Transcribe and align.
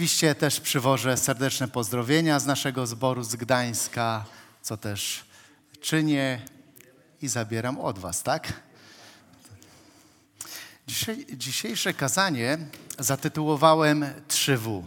Oczywiście 0.00 0.34
też 0.34 0.60
przywożę 0.60 1.16
serdeczne 1.16 1.68
pozdrowienia 1.68 2.40
z 2.40 2.46
naszego 2.46 2.86
zboru 2.86 3.22
z 3.22 3.36
Gdańska, 3.36 4.24
co 4.62 4.76
też 4.76 5.24
czynię 5.80 6.40
i 7.22 7.28
zabieram 7.28 7.78
od 7.78 7.98
Was, 7.98 8.22
tak? 8.22 8.52
Dzisiejsze 11.32 11.94
kazanie 11.94 12.58
zatytułowałem 12.98 14.04
3W. 14.28 14.82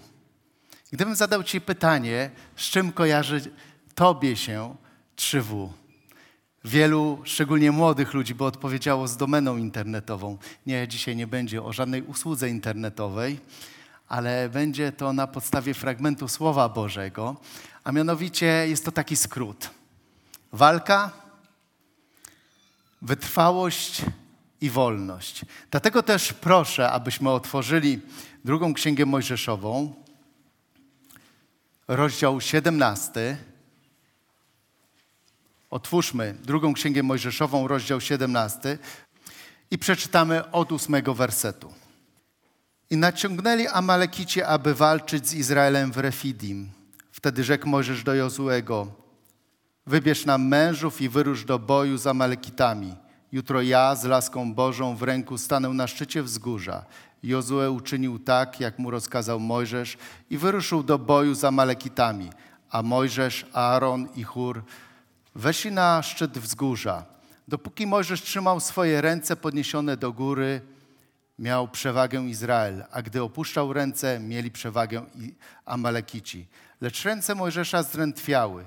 Gdybym 0.92 1.16
zadał 1.16 1.44
Ci 1.44 1.62
pytanie, 1.62 2.32
z 2.56 2.64
czym 2.64 2.92
kojarzy 2.92 3.42
Tobie 3.96 4.36
się 4.36 4.76
3W? 5.18 5.70
Wielu, 6.66 7.22
szczególnie 7.24 7.72
młodych 7.72 8.14
ludzi, 8.14 8.36
by 8.36 8.46
odpowiedziało 8.46 9.08
z 9.08 9.18
domeną 9.18 9.58
internetową. 9.58 10.38
Nie, 10.66 10.88
dzisiaj 10.88 11.16
nie 11.16 11.28
będzie 11.28 11.64
o 11.64 11.74
żadnej 11.74 12.02
usłudze 12.02 12.50
internetowej, 12.50 13.40
ale 14.14 14.50
będzie 14.50 14.92
to 14.92 15.14
na 15.14 15.28
podstawie 15.28 15.74
fragmentu 15.74 16.28
Słowa 16.28 16.70
Bożego, 16.70 17.36
a 17.84 17.92
mianowicie 17.92 18.46
jest 18.46 18.86
to 18.86 18.92
taki 18.92 19.16
skrót. 19.16 19.70
Walka, 20.52 21.12
wytrwałość 23.02 24.02
i 24.62 24.70
wolność. 24.70 25.46
Dlatego 25.72 26.04
też 26.04 26.34
proszę, 26.34 26.92
abyśmy 26.92 27.30
otworzyli 27.30 28.02
drugą 28.46 28.74
księgę 28.74 29.06
Mojżeszową, 29.06 29.94
rozdział 31.88 32.42
17. 32.42 33.38
Otwórzmy 35.70 36.36
drugą 36.44 36.74
księgę 36.74 37.04
Mojżeszową, 37.04 37.68
rozdział 37.68 38.02
17 38.02 38.78
i 39.72 39.78
przeczytamy 39.78 40.52
od 40.52 40.72
ósmego 40.72 41.14
wersetu. 41.14 41.83
I 42.94 42.98
naciągnęli 42.98 43.68
Amalekici, 43.68 44.42
aby 44.42 44.74
walczyć 44.74 45.28
z 45.28 45.34
Izraelem 45.34 45.92
w 45.92 45.98
Refidim. 45.98 46.70
Wtedy 47.12 47.44
rzekł 47.44 47.70
Mojżesz 47.70 48.04
do 48.04 48.14
Jozuego, 48.14 48.88
wybierz 49.88 50.26
nam 50.26 50.48
mężów 50.48 51.02
i 51.02 51.10
wyrusz 51.10 51.46
do 51.46 51.60
boju 51.60 51.98
z 51.98 52.08
Amalekitami. 52.08 52.96
Jutro 53.32 53.62
ja 53.62 53.96
z 53.96 54.04
laską 54.04 54.54
Bożą 54.54 54.96
w 54.96 55.04
ręku 55.04 55.38
stanę 55.38 55.70
na 55.70 55.88
szczycie 55.88 56.24
wzgórza. 56.24 56.86
Jozue 57.24 57.72
uczynił 57.72 58.20
tak, 58.20 58.60
jak 58.60 58.80
mu 58.80 58.92
rozkazał 58.92 59.40
Mojżesz 59.40 59.98
i 60.30 60.38
wyruszył 60.38 60.84
do 60.84 61.00
boju 61.00 61.36
z 61.36 61.44
Amalekitami. 61.44 62.30
A 62.70 62.82
Mojżesz, 62.82 63.46
Aaron 63.54 64.08
i 64.16 64.24
Chur 64.24 64.64
weszli 65.36 65.72
na 65.72 66.02
szczyt 66.02 66.38
wzgórza. 66.38 67.06
Dopóki 67.48 67.88
Mojżesz 67.88 68.22
trzymał 68.22 68.60
swoje 68.60 69.02
ręce 69.02 69.36
podniesione 69.36 69.98
do 69.98 70.12
góry, 70.12 70.62
miał 71.40 71.68
przewagę 71.68 72.22
Izrael, 72.22 72.86
a 72.92 73.02
gdy 73.02 73.24
opuszczał 73.24 73.74
ręce, 73.74 74.20
mieli 74.20 74.52
przewagę 74.52 75.06
Amalekici. 75.66 76.48
Lecz 76.82 77.04
ręce 77.04 77.36
Mojżesza 77.36 77.84
zdrętwiały. 77.84 78.66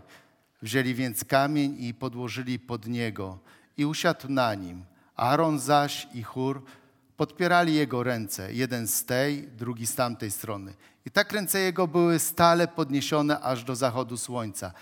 Wzięli 0.62 0.94
więc 0.94 1.24
kamień 1.24 1.76
i 1.84 1.94
podłożyli 1.94 2.58
pod 2.58 2.86
niego 2.86 3.38
i 3.76 3.84
usiadł 3.84 4.28
na 4.28 4.54
nim. 4.54 4.84
Aaron 5.16 5.58
zaś 5.58 6.08
i 6.14 6.22
Chur 6.22 6.62
podpierali 7.16 7.74
jego 7.74 8.02
ręce, 8.02 8.52
jeden 8.52 8.88
z 8.88 9.04
tej, 9.04 9.48
drugi 9.48 9.86
z 9.86 9.94
tamtej 9.94 10.30
strony. 10.30 10.74
I 11.06 11.10
tak 11.10 11.32
ręce 11.32 11.58
jego 11.60 11.86
były 11.86 12.18
stale 12.18 12.68
podniesione 12.68 13.40
aż 13.40 13.64
do 13.64 13.76
zachodu 13.76 14.16
słońca. 14.16 14.72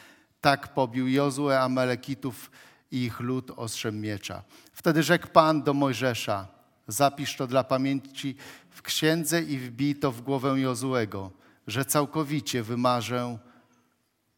Tak 0.41 0.75
pobił 0.75 1.09
Jozue 1.09 1.51
Amalekitów 1.51 2.51
i 2.91 3.05
ich 3.05 3.21
lud 3.21 3.51
ostrzem 3.57 4.01
miecza. 4.01 4.43
Wtedy 4.73 5.03
rzekł 5.03 5.29
Pan 5.29 5.63
do 5.63 5.75
Mojżesza, 5.75 6.54
zapisz 6.89 7.37
to 7.37 7.47
dla 7.47 7.65
pamięci 7.65 8.37
w 8.71 8.83
księdze 8.83 9.43
i 9.43 9.59
wbij 9.59 9.95
to 9.95 10.13
w 10.13 10.21
głowę 10.21 10.61
Jozuego, 10.61 11.31
że 11.67 11.85
całkowicie 11.85 12.63
wymarzę 12.63 13.39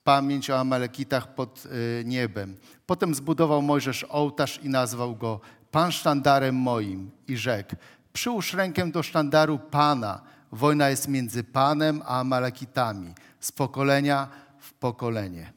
pamięć 0.05 0.50
o 0.50 0.58
Amalekitach 0.58 1.34
pod 1.34 1.66
y, 1.66 2.05
niebem. 2.05 2.56
Potem 2.86 3.14
zbudował 3.14 3.62
Mojżesz 3.62 4.05
ołtarz 4.08 4.61
i 4.62 4.69
nazwał 4.69 5.16
go 5.16 5.41
Pan 5.70 5.93
sztandarem 5.93 6.54
moim 6.54 7.10
i 7.28 7.37
rzekł, 7.37 7.76
przyłóż 8.12 8.54
rękę 8.54 8.91
do 8.91 9.03
sztandaru 9.03 9.59
Pana, 9.59 10.20
wojna 10.53 10.88
jest 10.88 11.09
między 11.09 11.44
Panem 11.44 12.03
a 12.04 12.20
Amalekitami, 12.20 13.15
z 13.41 13.53
pokolenia 13.53 14.28
w 14.59 14.72
pokolenie. 14.72 15.53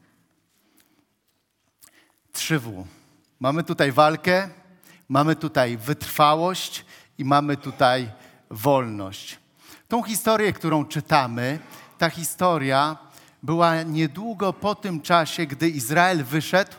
3W. 2.32 2.84
Mamy 3.40 3.62
tutaj 3.64 3.92
walkę, 3.92 4.48
mamy 5.10 5.36
tutaj 5.36 5.76
wytrwałość 5.76 6.84
i 7.18 7.24
mamy 7.24 7.56
tutaj 7.56 8.10
wolność. 8.50 9.38
Tą 9.88 10.02
historię, 10.02 10.52
którą 10.52 10.84
czytamy, 10.84 11.58
ta 11.98 12.10
historia 12.10 12.98
była 13.42 13.82
niedługo 13.82 14.52
po 14.52 14.74
tym 14.74 15.00
czasie, 15.00 15.46
gdy 15.46 15.68
Izrael 15.68 16.24
wyszedł 16.24 16.72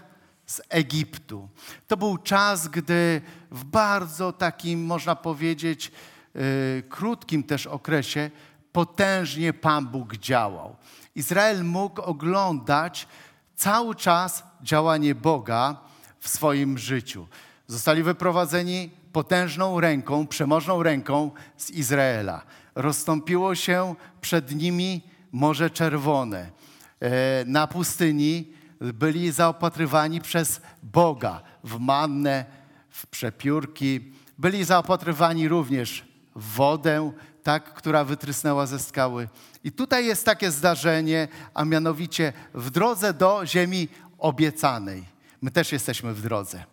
z 0.46 0.62
Egiptu. 0.70 1.50
To 1.88 1.98
był 1.98 2.18
czas, 2.18 2.68
gdy 2.68 3.22
w 3.52 3.64
bardzo 3.64 4.34
takim, 4.34 4.86
można 4.86 5.16
powiedzieć, 5.16 5.92
yy, 6.36 6.84
krótkim 6.90 7.44
też 7.44 7.68
okresie 7.68 8.32
potężnie 8.72 9.54
Pan 9.54 9.88
Bóg 9.88 10.18
działał. 10.18 10.76
Izrael 11.16 11.66
mógł 11.66 12.02
oglądać 12.02 13.08
cały 13.56 13.96
czas 13.96 14.44
działanie 14.62 15.16
Boga 15.16 15.78
w 16.20 16.30
swoim 16.30 16.78
życiu. 16.78 17.28
Zostali 17.72 18.04
wyprowadzeni 18.04 18.90
potężną 19.14 19.80
ręką, 19.80 20.28
przemożną 20.28 20.84
ręką 20.84 21.32
z 21.58 21.70
Izraela. 21.70 22.42
Rozstąpiło 22.76 23.56
się 23.56 23.96
przed 24.22 24.56
nimi 24.56 25.02
Morze 25.32 25.70
Czerwone. 25.70 26.52
E, 27.00 27.46
na 27.46 27.68
pustyni 27.68 28.54
byli 28.80 29.32
zaopatrywani 29.32 30.22
przez 30.22 30.62
Boga 30.84 31.42
w 31.64 31.80
mannę, 31.80 32.46
w 32.90 33.08
przepiórki. 33.08 34.14
Byli 34.38 34.64
zaopatrywani 34.64 35.48
również 35.48 36.06
w 36.36 36.56
wodę, 36.56 37.12
tak, 37.44 37.74
która 37.74 38.04
wytrysnęła 38.04 38.66
ze 38.66 38.80
skały. 38.80 39.28
I 39.64 39.72
tutaj 39.72 40.06
jest 40.06 40.26
takie 40.26 40.52
zdarzenie, 40.52 41.28
a 41.54 41.66
mianowicie 41.66 42.34
w 42.54 42.70
drodze 42.70 43.14
do 43.14 43.46
ziemi 43.46 43.88
obiecanej. 44.18 45.06
My 45.42 45.52
też 45.52 45.72
jesteśmy 45.72 46.14
w 46.14 46.22
drodze. 46.22 46.64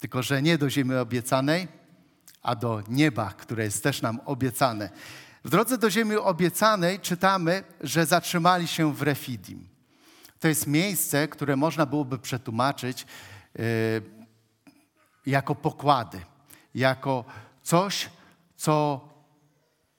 Tylko, 0.00 0.22
że 0.22 0.42
nie 0.42 0.58
do 0.58 0.70
ziemi 0.70 0.94
obiecanej, 0.94 1.68
a 2.42 2.54
do 2.54 2.82
nieba, 2.88 3.32
które 3.32 3.64
jest 3.64 3.82
też 3.82 4.02
nam 4.02 4.20
obiecane. 4.24 4.90
W 5.44 5.50
drodze 5.50 5.78
do 5.78 5.90
ziemi 5.90 6.16
obiecanej 6.16 7.00
czytamy, 7.00 7.64
że 7.80 8.06
zatrzymali 8.06 8.68
się 8.68 8.94
w 8.94 9.02
Refidim. 9.02 9.68
To 10.38 10.48
jest 10.48 10.66
miejsce, 10.66 11.28
które 11.28 11.56
można 11.56 11.86
byłoby 11.86 12.18
przetłumaczyć 12.18 13.06
yy, 13.54 13.64
jako 15.26 15.54
pokłady, 15.54 16.20
jako 16.74 17.24
coś, 17.62 18.10
co 18.56 19.00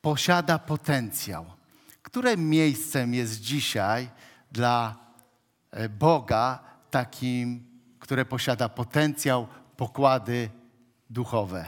posiada 0.01 0.59
potencjał. 0.59 1.45
Którym 2.01 2.49
miejscem 2.49 3.13
jest 3.13 3.41
dzisiaj 3.41 4.09
dla 4.51 4.95
e, 5.71 5.89
Boga 5.89 6.59
takim, 6.91 7.65
które 7.99 8.25
posiada 8.25 8.69
potencjał, 8.69 9.47
pokłady 9.81 10.49
duchowe? 11.09 11.65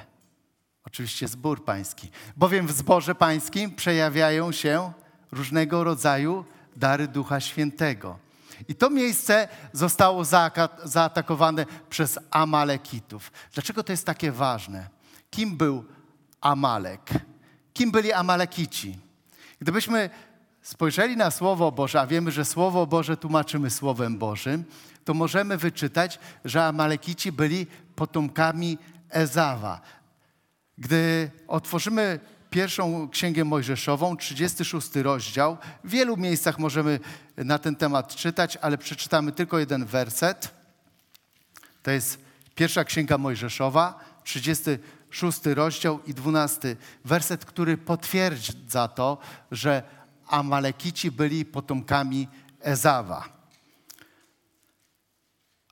Oczywiście 0.86 1.28
zbór 1.28 1.66
pański. 1.66 2.10
Bowiem 2.38 2.68
w 2.68 2.72
zborze 2.72 3.16
pańskim 3.16 3.76
przejawiają 3.76 4.52
się 4.52 4.94
różnego 5.32 5.84
rodzaju 5.84 6.46
dary 6.76 7.08
Ducha 7.08 7.40
Świętego. 7.40 8.20
I 8.68 8.76
to 8.76 8.90
miejsce 8.90 9.48
zostało 9.72 10.24
zaatakowane 10.84 11.66
przez 11.90 12.20
Amalekitów. 12.32 13.32
Dlaczego 13.54 13.84
to 13.84 13.94
jest 13.94 14.06
takie 14.06 14.32
ważne? 14.32 14.90
Kim 15.30 15.58
był 15.58 15.86
Amalek? 16.42 17.10
Kim 17.74 17.92
byli 17.92 18.14
Amalekici? 18.14 19.00
Gdybyśmy 19.60 20.10
spojrzeli 20.62 21.18
na 21.18 21.32
Słowo 21.32 21.72
Boże, 21.72 22.02
a 22.02 22.08
wiemy, 22.08 22.32
że 22.32 22.46
Słowo 22.46 22.88
Boże 22.88 23.18
tłumaczymy 23.18 23.70
Słowem 23.70 24.18
Bożym, 24.18 24.66
to 25.06 25.14
możemy 25.14 25.58
wyczytać, 25.58 26.20
że 26.46 26.66
Amalekici 26.66 27.32
byli 27.32 27.68
potomkami 27.96 28.78
Ezawa. 29.10 29.82
Gdy 30.78 31.32
otworzymy 31.48 32.20
pierwszą 32.50 33.10
księgę 33.10 33.44
Mojżeszową, 33.44 34.18
36 34.18 34.96
rozdział, 34.96 35.58
w 35.84 35.90
wielu 35.90 36.18
miejscach 36.18 36.60
możemy 36.60 37.00
na 37.38 37.60
ten 37.60 37.76
temat 37.76 38.16
czytać, 38.16 38.58
ale 38.62 38.78
przeczytamy 38.78 39.32
tylko 39.32 39.60
jeden 39.60 39.86
werset. 39.86 40.50
To 41.84 41.92
jest 41.92 42.20
pierwsza 42.56 42.84
księga 42.84 43.18
Mojżeszowa, 43.18 44.00
36 44.24 45.46
rozdział 45.46 46.00
i 46.06 46.14
12 46.14 46.76
werset, 47.06 47.46
który 47.46 47.78
potwierdza 47.78 48.88
to, 48.88 49.18
że 49.52 49.84
Amalekici 50.28 51.12
byli 51.12 51.46
potomkami 51.46 52.28
Ezawa. 52.62 53.43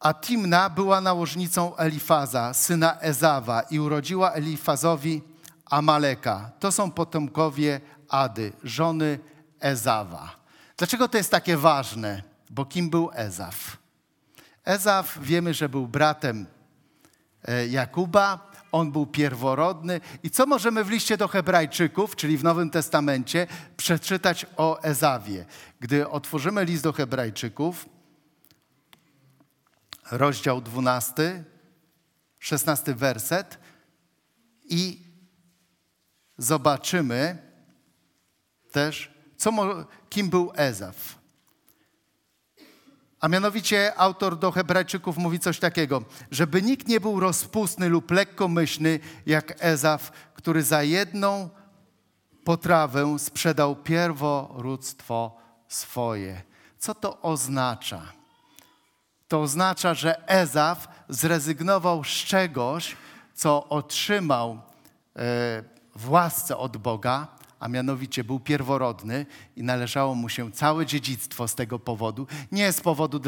A 0.01 0.13
Timna 0.13 0.69
była 0.69 1.01
nałożnicą 1.01 1.75
Elifaza, 1.75 2.53
syna 2.53 2.99
Ezawa 2.99 3.61
i 3.61 3.79
urodziła 3.79 4.31
Elifazowi 4.31 5.21
Amaleka. 5.65 6.51
To 6.59 6.71
są 6.71 6.91
potomkowie 6.91 7.81
Ady, 8.09 8.53
żony 8.63 9.19
Ezawa. 9.59 10.35
Dlaczego 10.77 11.07
to 11.07 11.17
jest 11.17 11.31
takie 11.31 11.57
ważne? 11.57 12.23
Bo 12.49 12.65
kim 12.65 12.89
był 12.89 13.09
Ezaf? 13.13 13.77
Ezaf 14.65 15.19
wiemy, 15.21 15.53
że 15.53 15.69
był 15.69 15.87
bratem 15.87 16.45
e, 17.43 17.67
Jakuba, 17.67 18.51
on 18.71 18.91
był 18.91 19.05
pierworodny. 19.05 20.01
I 20.23 20.29
co 20.29 20.45
możemy 20.45 20.83
w 20.83 20.89
liście 20.89 21.17
do 21.17 21.27
Hebrajczyków, 21.27 22.15
czyli 22.15 22.37
w 22.37 22.43
Nowym 22.43 22.69
Testamencie, 22.69 23.47
przeczytać 23.77 24.45
o 24.57 24.81
Ezawie? 24.81 25.45
Gdy 25.79 26.09
otworzymy 26.09 26.65
list 26.65 26.83
do 26.83 26.93
Hebrajczyków, 26.93 27.85
rozdział 30.11 30.61
12, 30.61 31.43
16 32.39 32.95
werset 32.95 33.57
i 34.63 35.01
zobaczymy 36.37 37.37
też, 38.71 39.11
co, 39.37 39.51
kim 40.09 40.29
był 40.29 40.51
Ezaf. 40.55 41.21
A 43.19 43.27
mianowicie 43.27 43.99
autor 43.99 44.39
do 44.39 44.51
Hebrajczyków 44.51 45.17
mówi 45.17 45.39
coś 45.39 45.59
takiego, 45.59 46.03
żeby 46.31 46.61
nikt 46.61 46.87
nie 46.87 46.99
był 46.99 47.19
rozpustny 47.19 47.89
lub 47.89 48.11
lekkomyślny 48.11 48.99
jak 49.25 49.55
Ezaf, 49.59 50.11
który 50.33 50.63
za 50.63 50.83
jedną 50.83 51.49
potrawę 52.43 53.19
sprzedał 53.19 53.75
pierworództwo 53.75 55.37
swoje. 55.67 56.41
Co 56.77 56.95
to 56.95 57.21
oznacza? 57.21 58.20
To 59.31 59.41
oznacza, 59.41 59.93
że 59.93 60.27
Ezaf 60.27 60.87
zrezygnował 61.09 62.03
z 62.03 62.07
czegoś, 62.07 62.95
co 63.33 63.69
otrzymał 63.69 64.51
e, 64.51 64.59
w 65.95 66.09
łasce 66.09 66.57
od 66.57 66.77
Boga, 66.77 67.27
a 67.59 67.67
mianowicie 67.67 68.23
był 68.23 68.39
pierworodny 68.39 69.25
i 69.55 69.63
należało 69.63 70.15
mu 70.15 70.29
się 70.29 70.51
całe 70.51 70.85
dziedzictwo 70.85 71.47
z 71.47 71.55
tego 71.55 71.79
powodu. 71.79 72.27
Nie 72.51 72.71
z 72.71 72.81
powodu 72.81 73.21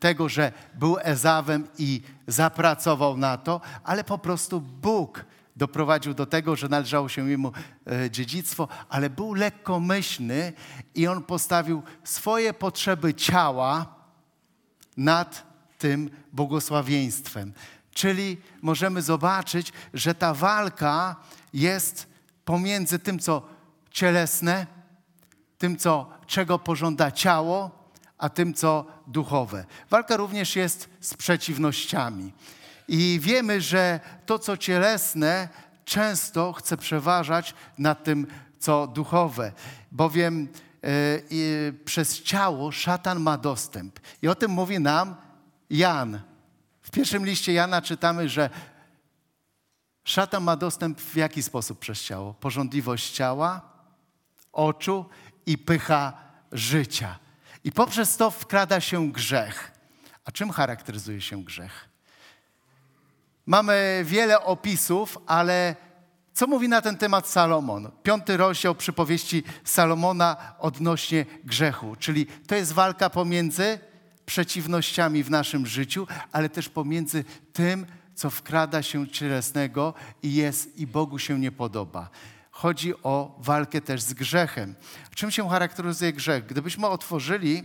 tego, 0.00 0.28
że 0.28 0.52
był 0.74 0.96
Ezawem 1.02 1.68
i 1.78 2.02
zapracował 2.26 3.16
na 3.16 3.36
to, 3.36 3.60
ale 3.82 4.04
po 4.04 4.18
prostu 4.18 4.60
Bóg 4.60 5.24
doprowadził 5.56 6.14
do 6.14 6.26
tego, 6.26 6.56
że 6.56 6.68
należało 6.68 7.08
się 7.08 7.30
jemu 7.30 7.52
e, 7.86 8.10
dziedzictwo, 8.10 8.68
ale 8.88 9.10
był 9.10 9.34
lekkomyślny 9.34 10.52
i 10.94 11.06
on 11.06 11.22
postawił 11.22 11.82
swoje 12.04 12.54
potrzeby 12.54 13.14
ciała 13.14 13.93
nad 14.96 15.42
tym 15.78 16.10
błogosławieństwem. 16.32 17.52
Czyli 17.94 18.36
możemy 18.62 19.02
zobaczyć, 19.02 19.72
że 19.94 20.14
ta 20.14 20.34
walka 20.34 21.16
jest 21.52 22.06
pomiędzy 22.44 22.98
tym, 22.98 23.18
co 23.18 23.42
cielesne, 23.90 24.66
tym, 25.58 25.76
co, 25.76 26.10
czego 26.26 26.58
pożąda 26.58 27.10
ciało, 27.10 27.70
a 28.18 28.28
tym, 28.28 28.54
co 28.54 28.86
duchowe. 29.06 29.64
Walka 29.90 30.16
również 30.16 30.56
jest 30.56 30.88
z 31.00 31.14
przeciwnościami. 31.14 32.32
I 32.88 33.18
wiemy, 33.22 33.60
że 33.60 34.00
to, 34.26 34.38
co 34.38 34.56
cielesne, 34.56 35.48
często 35.84 36.52
chce 36.52 36.76
przeważać 36.76 37.54
nad 37.78 38.04
tym, 38.04 38.26
co 38.58 38.86
duchowe, 38.86 39.52
bowiem 39.92 40.48
przez 41.84 42.22
ciało 42.22 42.72
szatan 42.72 43.20
ma 43.20 43.38
dostęp. 43.38 44.00
I 44.22 44.28
o 44.28 44.34
tym 44.34 44.50
mówi 44.50 44.80
nam 44.80 45.16
Jan. 45.70 46.20
W 46.82 46.90
pierwszym 46.90 47.26
liście 47.26 47.52
Jana 47.52 47.82
czytamy, 47.82 48.28
że 48.28 48.50
szatan 50.04 50.42
ma 50.42 50.56
dostęp 50.56 51.00
w 51.00 51.16
jaki 51.16 51.42
sposób 51.42 51.78
przez 51.78 52.02
ciało? 52.02 52.34
Porządliwość 52.34 53.10
ciała, 53.10 53.60
oczu 54.52 55.04
i 55.46 55.58
pycha 55.58 56.12
życia. 56.52 57.18
I 57.64 57.72
poprzez 57.72 58.16
to 58.16 58.30
wkrada 58.30 58.80
się 58.80 59.12
grzech. 59.12 59.72
A 60.24 60.32
czym 60.32 60.50
charakteryzuje 60.50 61.20
się 61.20 61.44
grzech? 61.44 61.88
Mamy 63.46 64.02
wiele 64.04 64.40
opisów, 64.40 65.18
ale 65.26 65.76
co 66.34 66.46
mówi 66.46 66.68
na 66.68 66.80
ten 66.80 66.96
temat 66.96 67.28
Salomon? 67.28 67.90
Piąty 68.02 68.36
rozdział 68.36 68.74
przypowieści 68.74 69.42
Salomona 69.64 70.36
odnośnie 70.58 71.26
grzechu, 71.44 71.96
czyli 71.98 72.26
to 72.26 72.54
jest 72.54 72.72
walka 72.72 73.10
pomiędzy 73.10 73.78
przeciwnościami 74.26 75.22
w 75.22 75.30
naszym 75.30 75.66
życiu, 75.66 76.06
ale 76.32 76.48
też 76.48 76.68
pomiędzy 76.68 77.24
tym, 77.52 77.86
co 78.14 78.30
wkrada 78.30 78.82
się 78.82 79.08
cielesnego 79.08 79.94
i 80.22 80.34
jest 80.34 80.78
i 80.78 80.86
Bogu 80.86 81.18
się 81.18 81.38
nie 81.38 81.52
podoba 81.52 82.10
chodzi 82.54 82.94
o 83.02 83.36
walkę 83.38 83.80
też 83.80 84.02
z 84.02 84.14
grzechem. 84.14 84.74
Czym 85.14 85.30
się 85.30 85.48
charakteryzuje 85.48 86.12
grzech? 86.12 86.46
Gdybyśmy 86.46 86.86
otworzyli 86.86 87.62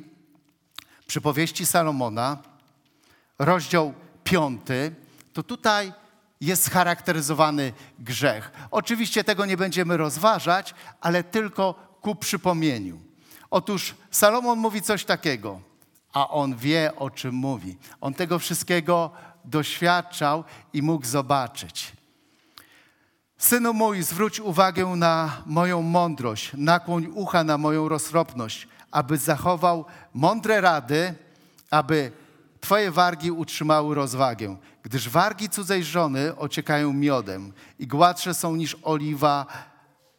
przypowieści 1.07 1.65
Salomona, 1.65 2.38
rozdział 3.39 3.94
piąty, 4.24 4.95
to 5.33 5.44
tutaj 5.44 5.94
jest 6.41 6.69
charakteryzowany 6.69 7.74
grzech. 8.00 8.51
Oczywiście 8.71 9.24
tego 9.24 9.45
nie 9.45 9.57
będziemy 9.57 9.97
rozważać, 9.97 10.74
ale 11.01 11.24
tylko 11.24 11.74
ku 12.01 12.15
przypomnieniu. 12.15 13.00
Otóż 13.51 13.95
Salomon 14.12 14.59
mówi 14.59 14.81
coś 14.81 15.06
takiego, 15.06 15.59
a 16.13 16.30
on 16.30 16.56
wie, 16.56 16.95
o 16.95 17.09
czym 17.09 17.36
mówi. 17.36 17.77
On 18.01 18.13
tego 18.13 18.39
wszystkiego 18.39 19.12
doświadczał 19.45 20.44
i 20.74 20.81
mógł 20.81 21.06
zobaczyć. 21.06 21.91
Synu 23.38 23.74
mój, 23.74 24.03
zwróć 24.03 24.39
uwagę 24.39 24.86
na 24.86 25.44
moją 25.45 25.81
mądrość, 25.81 26.51
nakłoń 26.53 27.07
ucha 27.13 27.44
na 27.44 27.57
moją 27.57 27.89
roztropność, 27.89 28.68
aby 28.91 29.18
zachował 29.18 29.86
mądre 30.13 30.62
rady, 30.62 31.13
aby 31.71 32.12
Twoje 32.59 32.91
wargi 32.91 33.31
utrzymały 33.31 33.95
rozwagę, 33.95 34.57
gdyż 34.83 35.09
wargi 35.09 35.50
cudzej 35.50 35.83
żony 35.83 36.38
ociekają 36.38 36.94
miodem 36.94 37.53
i 37.79 37.88
gładsze 37.88 38.33
są 38.33 38.56
niż 38.56 38.77
oliwa 38.83 39.45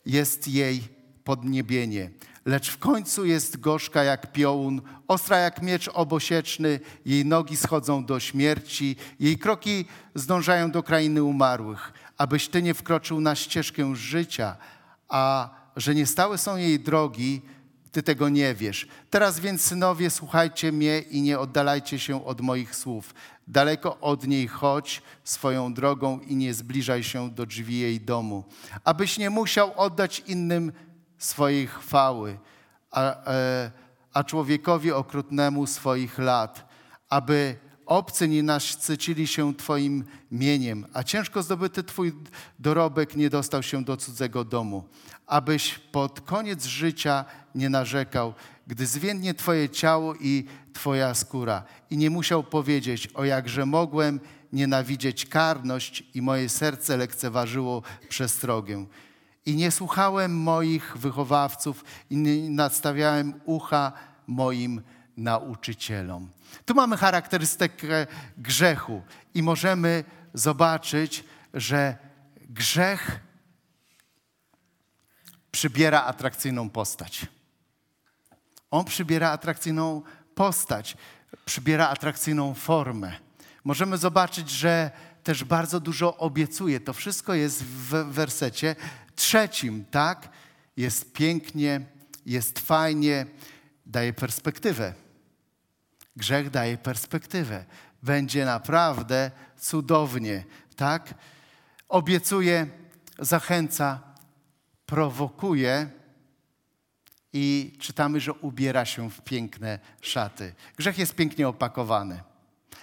jest 0.07 0.49
jej 0.49 0.89
podniebienie. 1.25 2.11
Lecz 2.45 2.71
w 2.71 2.79
końcu 2.79 3.25
jest 3.25 3.61
gorzka 3.61 4.05
jak 4.05 4.33
piołun, 4.33 4.83
ostra 5.09 5.39
jak 5.39 5.63
miecz 5.63 5.89
obosieczny, 5.89 6.81
jej 7.05 7.27
nogi 7.27 7.57
schodzą 7.57 8.05
do 8.05 8.21
śmierci, 8.21 8.97
jej 9.21 9.39
kroki 9.39 9.85
zdążają 10.15 10.71
do 10.71 10.83
krainy 10.83 11.23
umarłych 11.23 11.93
abyś 12.21 12.49
Ty 12.49 12.63
nie 12.63 12.75
wkroczył 12.75 13.21
na 13.21 13.35
ścieżkę 13.35 13.97
życia, 13.97 14.57
a 15.09 15.51
że 15.77 15.95
nie 15.95 16.07
stałe 16.07 16.39
są 16.39 16.57
jej 16.57 16.81
drogi, 16.81 17.43
Ty 17.93 18.03
tego 18.03 18.29
nie 18.29 18.55
wiesz. 18.55 18.89
Teraz 19.11 19.41
więc, 19.41 19.63
synowie, 19.63 20.11
słuchajcie 20.11 20.73
mnie 20.73 21.01
i 21.01 21.23
nie 21.23 21.39
oddalajcie 21.39 21.99
się 21.99 22.25
od 22.25 22.41
moich 22.41 22.77
słów. 22.77 23.15
Daleko 23.49 24.01
od 24.01 24.27
niej 24.27 24.49
chodź 24.49 25.03
swoją 25.25 25.75
drogą 25.75 26.21
i 26.21 26.37
nie 26.37 26.55
zbliżaj 26.55 27.03
się 27.03 27.31
do 27.31 27.47
drzwi 27.47 27.79
jej 27.79 28.01
domu, 28.01 28.45
abyś 28.85 29.19
nie 29.19 29.31
musiał 29.31 29.73
oddać 29.77 30.23
innym 30.27 30.73
swojej 31.19 31.67
chwały, 31.67 32.39
a, 32.91 33.25
e, 33.27 33.71
a 34.13 34.25
człowiekowi 34.25 34.93
okrutnemu 34.93 35.67
swoich 35.67 36.19
lat, 36.19 36.69
aby 37.09 37.57
obcy 37.91 38.29
nie 38.29 38.43
nasycili 38.43 39.27
się 39.27 39.55
Twoim 39.55 40.05
mieniem, 40.31 40.87
a 40.93 41.03
ciężko 41.03 41.43
zdobyty 41.43 41.83
Twój 41.83 42.13
dorobek 42.59 43.17
nie 43.17 43.31
dostał 43.31 43.63
się 43.63 43.85
do 43.85 43.97
cudzego 43.97 44.45
domu, 44.45 44.89
abyś 45.27 45.79
pod 45.79 46.21
koniec 46.21 46.67
życia 46.67 47.25
nie 47.55 47.71
narzekał, 47.71 48.35
gdy 48.67 48.87
zwiędnie 48.87 49.35
Twoje 49.35 49.69
ciało 49.69 50.15
i 50.15 50.45
Twoja 50.73 51.15
skóra 51.15 51.63
i 51.91 51.97
nie 51.97 52.11
musiał 52.11 52.43
powiedzieć, 52.45 53.09
o 53.15 53.25
jakże 53.25 53.67
mogłem 53.67 54.21
nienawidzieć 54.53 55.27
karność 55.27 56.05
i 56.15 56.23
moje 56.23 56.49
serce 56.49 56.97
lekceważyło 56.97 57.83
przestrogę. 58.09 58.87
I 59.47 59.55
nie 59.55 59.71
słuchałem 59.71 60.37
moich 60.37 60.97
wychowawców 60.97 61.85
i 62.11 62.17
nie 62.17 62.51
nadstawiałem 62.51 63.41
ucha 63.45 63.93
moim 64.27 64.83
nauczycielom. 65.21 66.31
Tu 66.65 66.75
mamy 66.75 66.97
charakterystykę 66.97 68.07
grzechu 68.39 69.03
i 69.35 69.43
możemy 69.43 70.05
zobaczyć, 70.35 71.25
że 71.55 71.97
grzech 72.49 73.21
przybiera 75.51 76.05
atrakcyjną 76.05 76.71
postać. 76.71 77.27
On 78.71 78.85
przybiera 78.85 79.31
atrakcyjną 79.31 80.03
postać, 80.35 80.97
przybiera 81.45 81.89
atrakcyjną 81.89 82.55
formę. 82.55 83.13
Możemy 83.65 83.99
zobaczyć, 83.99 84.51
że 84.51 84.91
też 85.23 85.45
bardzo 85.45 85.81
dużo 85.81 86.17
obiecuje. 86.17 86.81
To 86.81 86.93
wszystko 86.93 87.35
jest 87.35 87.65
w 87.65 87.89
wersecie 88.05 88.77
trzecim, 89.15 89.85
tak? 89.91 90.29
Jest 90.77 91.13
pięknie, 91.13 91.81
jest 92.27 92.59
fajnie, 92.59 93.27
daje 93.87 94.13
perspektywę. 94.13 94.95
Grzech 96.17 96.51
daje 96.51 96.79
perspektywę. 96.79 97.65
Będzie 98.03 98.45
naprawdę 98.45 99.31
cudownie, 99.57 100.45
tak? 100.77 101.15
Obiecuje, 101.89 102.67
zachęca, 103.19 104.01
prowokuje 104.87 105.91
i 107.33 107.77
czytamy, 107.81 108.21
że 108.21 108.33
ubiera 108.33 108.85
się 108.85 109.11
w 109.11 109.21
piękne 109.21 109.79
szaty. 110.01 110.55
Grzech 110.77 110.99
jest 110.99 111.15
pięknie 111.15 111.49
opakowany. 111.49 112.23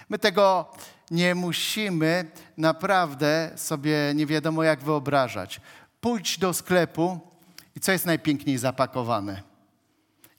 My 0.08 0.18
tego 0.18 0.72
nie 1.10 1.34
musimy 1.34 2.30
naprawdę 2.56 3.50
sobie 3.56 4.12
nie 4.14 4.26
wiadomo 4.26 4.62
jak 4.62 4.80
wyobrażać. 4.80 5.60
Pójdź 6.00 6.38
do 6.38 6.54
sklepu 6.54 7.20
i 7.76 7.80
co 7.80 7.92
jest 7.92 8.06
najpiękniej 8.06 8.58
zapakowane? 8.58 9.47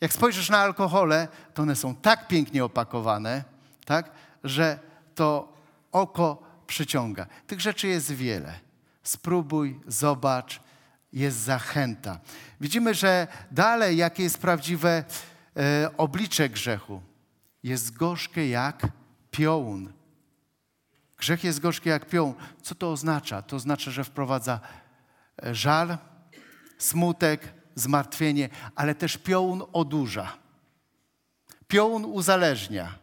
Jak 0.01 0.13
spojrzysz 0.13 0.49
na 0.49 0.57
alkohole, 0.57 1.27
to 1.53 1.61
one 1.61 1.75
są 1.75 1.95
tak 1.95 2.27
pięknie 2.27 2.65
opakowane, 2.65 3.43
tak, 3.85 4.11
że 4.43 4.79
to 5.15 5.53
oko 5.91 6.43
przyciąga. 6.67 7.25
Tych 7.47 7.61
rzeczy 7.61 7.87
jest 7.87 8.11
wiele. 8.11 8.59
Spróbuj, 9.03 9.79
zobacz, 9.87 10.61
jest 11.13 11.37
zachęta. 11.37 12.19
Widzimy, 12.61 12.93
że 12.93 13.27
dalej, 13.51 13.97
jakie 13.97 14.23
jest 14.23 14.37
prawdziwe 14.37 15.03
e, 15.57 15.89
oblicze 15.97 16.49
grzechu. 16.49 17.01
Jest 17.63 17.93
gorzkie 17.93 18.49
jak 18.49 18.87
piołun. 19.31 19.93
Grzech 21.17 21.43
jest 21.43 21.59
gorzki 21.59 21.89
jak 21.89 22.05
piołun. 22.05 22.33
Co 22.61 22.75
to 22.75 22.91
oznacza? 22.91 23.41
To 23.41 23.55
oznacza, 23.55 23.91
że 23.91 24.03
wprowadza 24.03 24.59
e, 25.43 25.55
żal, 25.55 25.97
smutek, 26.77 27.53
zmartwienie, 27.79 28.49
ale 28.75 28.95
też 28.95 29.17
piołun 29.17 29.63
odurza. 29.73 30.37
Piołun 31.67 32.05
uzależnia. 32.05 32.95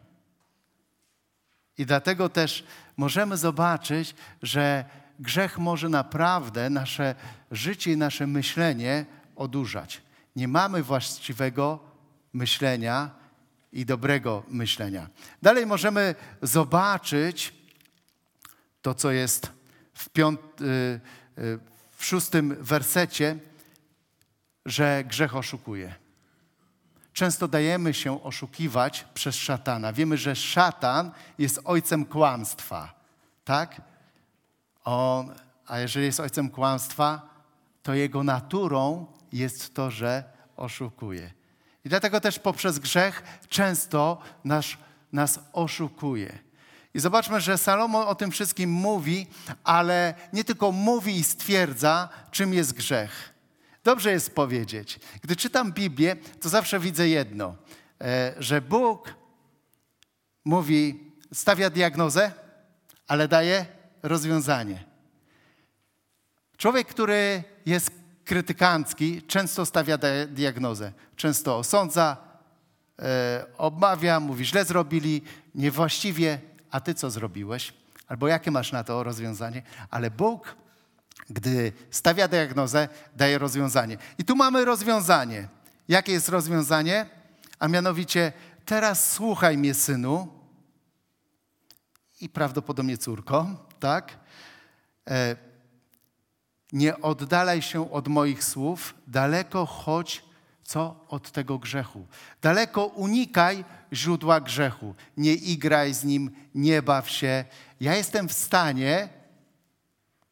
I 1.77 1.85
dlatego 1.85 2.29
też 2.29 2.63
możemy 2.97 3.37
zobaczyć, 3.37 4.15
że 4.41 4.85
grzech 5.19 5.57
może 5.57 5.89
naprawdę 5.89 6.69
nasze 6.69 7.15
życie 7.51 7.91
i 7.91 7.97
nasze 7.97 8.27
myślenie 8.27 9.05
odurzać. 9.35 10.01
Nie 10.35 10.47
mamy 10.47 10.83
właściwego 10.83 11.79
myślenia 12.33 13.09
i 13.73 13.85
dobrego 13.85 14.43
myślenia. 14.47 15.07
Dalej 15.41 15.65
możemy 15.65 16.15
zobaczyć 16.41 17.53
to, 18.81 18.93
co 18.93 19.11
jest 19.11 19.51
w, 19.93 20.19
y, 20.19 20.21
y, 21.37 21.59
w 21.97 22.05
szóstym 22.05 22.55
wersecie, 22.59 23.39
że 24.67 25.03
grzech 25.03 25.35
oszukuje. 25.35 25.95
Często 27.13 27.47
dajemy 27.47 27.93
się 27.93 28.23
oszukiwać 28.23 29.05
przez 29.13 29.35
szatana. 29.35 29.93
Wiemy, 29.93 30.17
że 30.17 30.35
szatan 30.35 31.11
jest 31.37 31.59
ojcem 31.65 32.05
kłamstwa, 32.05 32.93
tak? 33.45 33.81
On, 34.83 35.33
a 35.67 35.79
jeżeli 35.79 36.05
jest 36.05 36.19
ojcem 36.19 36.49
kłamstwa, 36.49 37.21
to 37.83 37.93
jego 37.93 38.23
naturą 38.23 39.05
jest 39.31 39.73
to, 39.73 39.91
że 39.91 40.23
oszukuje. 40.57 41.31
I 41.85 41.89
dlatego 41.89 42.21
też 42.21 42.39
poprzez 42.39 42.79
grzech 42.79 43.23
często 43.49 44.21
nas, 44.43 44.65
nas 45.11 45.39
oszukuje. 45.53 46.39
I 46.93 46.99
zobaczmy, 46.99 47.41
że 47.41 47.57
Salomon 47.57 48.07
o 48.07 48.15
tym 48.15 48.31
wszystkim 48.31 48.69
mówi, 48.71 49.27
ale 49.63 50.13
nie 50.33 50.43
tylko 50.43 50.71
mówi 50.71 51.15
i 51.15 51.23
stwierdza, 51.23 52.09
czym 52.31 52.53
jest 52.53 52.73
grzech. 52.73 53.36
Dobrze 53.87 54.11
jest 54.11 54.35
powiedzieć. 54.35 54.99
Gdy 55.21 55.35
czytam 55.35 55.73
Biblię, 55.73 56.15
to 56.41 56.49
zawsze 56.49 56.79
widzę 56.79 57.07
jedno, 57.07 57.55
e, 58.01 58.33
że 58.39 58.61
Bóg 58.61 59.13
mówi, 60.45 61.11
stawia 61.33 61.69
diagnozę, 61.69 62.31
ale 63.07 63.27
daje 63.27 63.65
rozwiązanie. 64.03 64.83
Człowiek, 66.57 66.87
który 66.87 67.43
jest 67.65 67.91
krytykancki, 68.25 69.21
często 69.21 69.65
stawia 69.65 69.97
diagnozę, 70.27 70.91
często 71.15 71.57
osądza, 71.57 72.17
e, 72.99 73.45
obmawia, 73.57 74.19
mówi, 74.19 74.45
źle 74.45 74.65
zrobili, 74.65 75.21
niewłaściwie, 75.55 76.39
a 76.71 76.79
ty 76.79 76.93
co 76.93 77.11
zrobiłeś? 77.11 77.73
Albo 78.07 78.27
jakie 78.27 78.51
masz 78.51 78.71
na 78.71 78.83
to 78.83 79.03
rozwiązanie? 79.03 79.61
Ale 79.89 80.11
Bóg, 80.11 80.55
gdy 81.29 81.73
stawia 81.91 82.27
diagnozę, 82.27 82.89
daje 83.15 83.37
rozwiązanie. 83.37 83.97
I 84.17 84.23
tu 84.23 84.35
mamy 84.35 84.65
rozwiązanie. 84.65 85.47
Jakie 85.87 86.11
jest 86.11 86.29
rozwiązanie? 86.29 87.05
A 87.59 87.67
mianowicie, 87.67 88.31
teraz 88.65 89.11
słuchaj 89.13 89.57
mnie, 89.57 89.73
synu, 89.73 90.37
i 92.21 92.29
prawdopodobnie 92.29 92.97
córko, 92.97 93.47
tak? 93.79 94.17
E, 95.09 95.35
nie 96.71 97.01
oddalaj 97.01 97.61
się 97.61 97.91
od 97.91 98.07
moich 98.07 98.43
słów, 98.43 98.95
daleko 99.07 99.65
chodź 99.65 100.27
co 100.63 101.05
od 101.07 101.31
tego 101.31 101.59
grzechu. 101.59 102.07
Daleko 102.41 102.85
unikaj 102.85 103.65
źródła 103.93 104.41
grzechu. 104.41 104.95
Nie 105.17 105.33
igraj 105.33 105.93
z 105.93 106.03
nim, 106.03 106.31
nie 106.55 106.81
baw 106.81 107.09
się. 107.09 107.45
Ja 107.79 107.95
jestem 107.95 108.29
w 108.29 108.33
stanie 108.33 109.09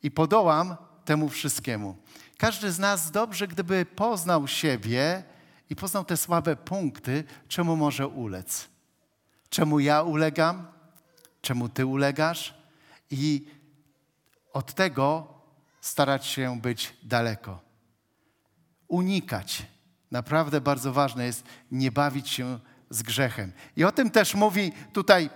i 0.05 0.11
podołam 0.11 0.75
temu 1.05 1.29
wszystkiemu. 1.29 1.95
Każdy 2.37 2.71
z 2.71 2.79
nas 2.79 3.11
dobrze, 3.11 3.47
gdyby 3.47 3.85
poznał 3.85 4.47
siebie 4.47 5.23
i 5.69 5.75
poznał 5.75 6.05
te 6.05 6.17
słabe 6.17 6.55
punkty, 6.55 7.23
czemu 7.47 7.75
może 7.75 8.07
ulec. 8.07 8.67
Czemu 9.49 9.79
ja 9.79 10.03
ulegam? 10.03 10.67
Czemu 11.41 11.69
ty 11.69 11.85
ulegasz? 11.85 12.53
I 13.11 13.47
od 14.53 14.73
tego 14.73 15.27
starać 15.81 16.25
się 16.25 16.61
być 16.61 16.93
daleko. 17.03 17.59
Unikać. 18.87 19.65
Naprawdę 20.11 20.61
bardzo 20.61 20.93
ważne 20.93 21.25
jest 21.25 21.43
nie 21.71 21.91
bawić 21.91 22.29
się 22.29 22.59
z 22.89 23.03
grzechem. 23.03 23.51
I 23.75 23.83
o 23.83 23.91
tym 23.91 24.11
też 24.11 24.35
mówi 24.35 24.71
tutaj 24.93 25.29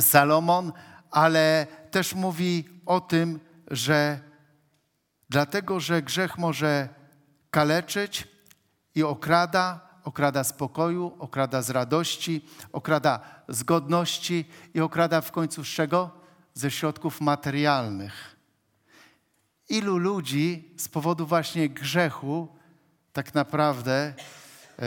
Salomon, 0.00 0.72
ale 1.10 1.66
też 1.90 2.14
mówi 2.14 2.68
o 2.86 3.00
tym, 3.00 3.47
że 3.70 4.20
dlatego, 5.28 5.80
że 5.80 6.02
grzech 6.02 6.38
może 6.38 6.88
kaleczyć 7.50 8.28
i 8.94 9.02
okrada, 9.02 9.88
okrada 10.04 10.44
z 10.44 10.52
pokoju, 10.52 11.16
okrada 11.18 11.62
z 11.62 11.70
radości, 11.70 12.44
okrada 12.72 13.20
z 13.48 13.62
godności 13.62 14.44
i 14.74 14.80
okrada 14.80 15.20
w 15.20 15.32
końcu 15.32 15.64
z 15.64 15.68
czego? 15.68 16.10
Ze 16.54 16.70
środków 16.70 17.20
materialnych. 17.20 18.36
Ilu 19.68 19.96
ludzi 19.96 20.74
z 20.78 20.88
powodu 20.88 21.26
właśnie 21.26 21.68
grzechu 21.68 22.48
tak 23.12 23.34
naprawdę 23.34 24.14
e, 24.78 24.84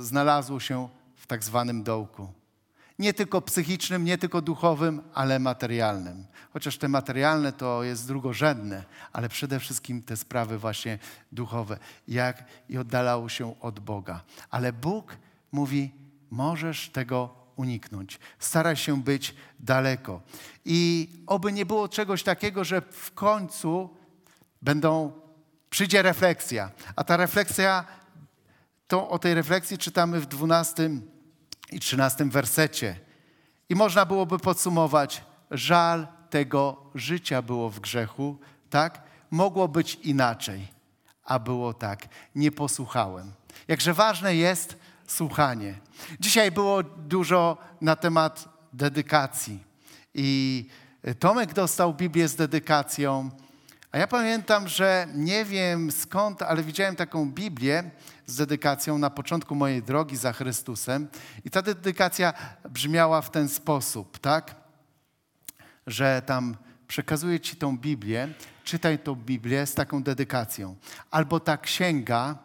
znalazło 0.00 0.60
się 0.60 0.88
w 1.16 1.26
tak 1.26 1.44
zwanym 1.44 1.82
dołku. 1.82 2.37
Nie 2.98 3.14
tylko 3.14 3.40
psychicznym, 3.40 4.04
nie 4.04 4.18
tylko 4.18 4.42
duchowym, 4.42 5.02
ale 5.14 5.38
materialnym. 5.38 6.26
Chociaż 6.52 6.78
te 6.78 6.88
materialne 6.88 7.52
to 7.52 7.82
jest 7.82 8.06
drugorzędne, 8.06 8.84
ale 9.12 9.28
przede 9.28 9.60
wszystkim 9.60 10.02
te 10.02 10.16
sprawy 10.16 10.58
właśnie 10.58 10.98
duchowe, 11.32 11.78
jak 12.08 12.44
i 12.68 12.78
oddalało 12.78 13.28
się 13.28 13.60
od 13.60 13.80
Boga. 13.80 14.22
Ale 14.50 14.72
Bóg 14.72 15.16
mówi, 15.52 15.94
możesz 16.30 16.88
tego 16.90 17.34
uniknąć. 17.56 18.18
Staraj 18.38 18.76
się 18.76 19.02
być 19.02 19.34
daleko. 19.60 20.20
I 20.64 21.08
oby 21.26 21.52
nie 21.52 21.66
było 21.66 21.88
czegoś 21.88 22.22
takiego, 22.22 22.64
że 22.64 22.82
w 22.90 23.14
końcu 23.14 23.96
będą, 24.62 25.12
przyjdzie 25.70 26.02
refleksja. 26.02 26.70
A 26.96 27.04
ta 27.04 27.16
refleksja, 27.16 27.84
to 28.88 29.08
o 29.08 29.18
tej 29.18 29.34
refleksji 29.34 29.78
czytamy 29.78 30.20
w 30.20 30.26
12 30.26 30.90
i 31.72 31.80
13 31.80 32.24
wersecie. 32.24 32.96
I 33.68 33.74
można 33.74 34.06
byłoby 34.06 34.38
podsumować, 34.38 35.24
żal 35.50 36.06
tego 36.30 36.90
życia 36.94 37.42
było 37.42 37.70
w 37.70 37.80
grzechu, 37.80 38.38
tak? 38.70 39.02
Mogło 39.30 39.68
być 39.68 39.94
inaczej, 39.94 40.68
a 41.24 41.38
było 41.38 41.74
tak. 41.74 42.08
Nie 42.34 42.52
posłuchałem. 42.52 43.32
Jakże 43.68 43.94
ważne 43.94 44.36
jest, 44.36 44.76
słuchanie. 45.06 45.74
Dzisiaj 46.20 46.50
było 46.50 46.82
dużo 46.82 47.58
na 47.80 47.96
temat 47.96 48.48
dedykacji. 48.72 49.64
I 50.14 50.66
Tomek 51.18 51.52
dostał 51.54 51.94
Biblię 51.94 52.28
z 52.28 52.36
dedykacją. 52.36 53.30
A 53.92 53.98
ja 53.98 54.06
pamiętam, 54.06 54.68
że 54.68 55.06
nie 55.14 55.44
wiem 55.44 55.92
skąd, 55.92 56.42
ale 56.42 56.62
widziałem 56.62 56.96
taką 56.96 57.30
Biblię 57.30 57.90
z 58.28 58.36
dedykacją 58.36 58.98
na 58.98 59.10
początku 59.10 59.54
mojej 59.54 59.82
drogi 59.82 60.16
za 60.16 60.32
Chrystusem. 60.32 61.08
I 61.44 61.50
ta 61.50 61.62
dedykacja 61.62 62.32
brzmiała 62.70 63.22
w 63.22 63.30
ten 63.30 63.48
sposób, 63.48 64.18
tak? 64.18 64.54
Że 65.86 66.22
tam 66.26 66.56
przekazuję 66.88 67.40
Ci 67.40 67.56
tą 67.56 67.78
Biblię, 67.78 68.28
czytaj 68.64 68.98
tą 68.98 69.14
Biblię 69.14 69.66
z 69.66 69.74
taką 69.74 70.02
dedykacją. 70.02 70.76
Albo 71.10 71.40
ta 71.40 71.56
księga 71.56 72.38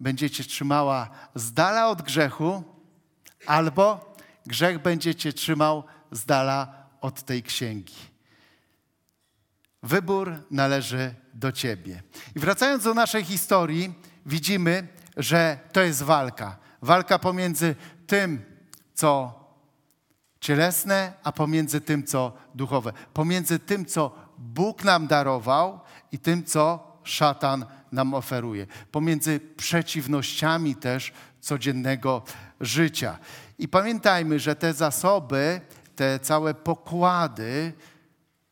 będzie 0.00 0.30
cię 0.30 0.44
trzymała 0.44 1.10
z 1.34 1.52
dala 1.52 1.88
od 1.88 2.02
grzechu, 2.02 2.62
albo 3.46 4.14
grzech 4.46 4.82
będzie 4.82 5.14
cię 5.14 5.32
trzymał 5.32 5.84
z 6.10 6.24
dala 6.24 6.74
od 7.00 7.22
tej 7.22 7.42
księgi. 7.42 7.96
Wybór 9.82 10.34
należy 10.50 11.14
do 11.34 11.52
ciebie. 11.52 12.02
I 12.36 12.38
wracając 12.38 12.84
do 12.84 12.94
naszej 12.94 13.24
historii, 13.24 13.94
widzimy, 14.26 14.88
że 15.16 15.58
to 15.72 15.80
jest 15.80 16.02
walka. 16.02 16.56
Walka 16.82 17.18
pomiędzy 17.18 17.74
tym, 18.06 18.44
co 18.94 19.42
cielesne, 20.40 21.12
a 21.22 21.32
pomiędzy 21.32 21.80
tym, 21.80 22.04
co 22.04 22.32
duchowe. 22.54 22.92
Pomiędzy 23.14 23.58
tym, 23.58 23.86
co 23.86 24.14
Bóg 24.38 24.84
nam 24.84 25.06
darował 25.06 25.80
i 26.12 26.18
tym, 26.18 26.44
co 26.44 26.92
szatan 27.02 27.66
nam 27.92 28.14
oferuje. 28.14 28.66
Pomiędzy 28.90 29.40
przeciwnościami 29.56 30.76
też 30.76 31.12
codziennego 31.40 32.22
życia. 32.60 33.18
I 33.58 33.68
pamiętajmy, 33.68 34.38
że 34.38 34.56
te 34.56 34.74
zasoby, 34.74 35.60
te 35.96 36.18
całe 36.18 36.54
pokłady 36.54 37.72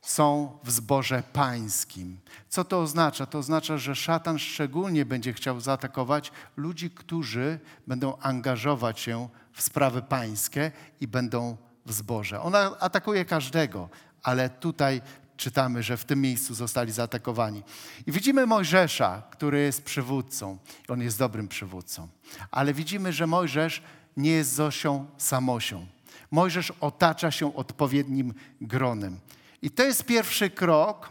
są 0.00 0.59
w 0.64 0.71
zborze 0.71 1.23
pańskim. 1.33 2.19
Co 2.49 2.64
to 2.64 2.80
oznacza? 2.80 3.26
To 3.26 3.38
oznacza, 3.38 3.78
że 3.78 3.97
szatan 3.97 4.38
szczególnie 4.38 5.04
będzie 5.04 5.33
chciał 5.33 5.61
zaatakować 5.61 6.33
ludzi, 6.57 6.90
którzy 6.90 7.59
będą 7.87 8.19
angażować 8.19 9.00
się 9.00 9.28
w 9.52 9.62
sprawy 9.62 10.02
pańskie 10.02 10.73
i 11.00 11.09
będą 11.09 11.57
w 11.87 11.92
zborze. 11.92 12.40
On 12.40 12.54
atakuje 12.80 13.25
każdego, 13.25 13.88
ale 14.23 14.50
tutaj 14.50 15.00
czytamy, 15.37 15.83
że 15.83 15.97
w 15.97 16.04
tym 16.04 16.21
miejscu 16.21 16.54
zostali 16.54 16.92
zaatakowani. 16.92 17.62
I 18.07 18.12
widzimy 18.12 18.47
Mojżesza, 18.47 19.23
który 19.30 19.61
jest 19.61 19.85
przywódcą. 19.85 20.59
On 20.88 21.00
jest 21.00 21.19
dobrym 21.19 21.49
przywódcą. 21.49 22.09
Ale 22.50 22.75
widzimy, 22.75 23.12
że 23.12 23.26
Mojżesz 23.26 23.83
nie 24.16 24.30
jest 24.30 24.54
Zosią 24.54 25.07
Samosią. 25.19 25.87
Mojżesz 26.30 26.73
otacza 26.80 27.30
się 27.30 27.54
odpowiednim 27.54 28.35
gronem. 28.61 29.19
I 29.62 29.71
to 29.71 29.83
jest 29.83 30.05
pierwszy 30.05 30.50
krok, 30.50 31.11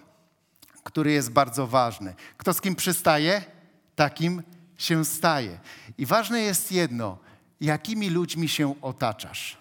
który 0.83 1.11
jest 1.11 1.31
bardzo 1.31 1.67
ważny. 1.67 2.15
Kto 2.37 2.53
z 2.53 2.61
kim 2.61 2.75
przystaje, 2.75 3.43
takim 3.95 4.43
się 4.77 5.05
staje. 5.05 5.59
I 5.97 6.05
ważne 6.05 6.41
jest 6.41 6.71
jedno, 6.71 7.17
jakimi 7.61 8.09
ludźmi 8.09 8.49
się 8.49 8.81
otaczasz. 8.81 9.57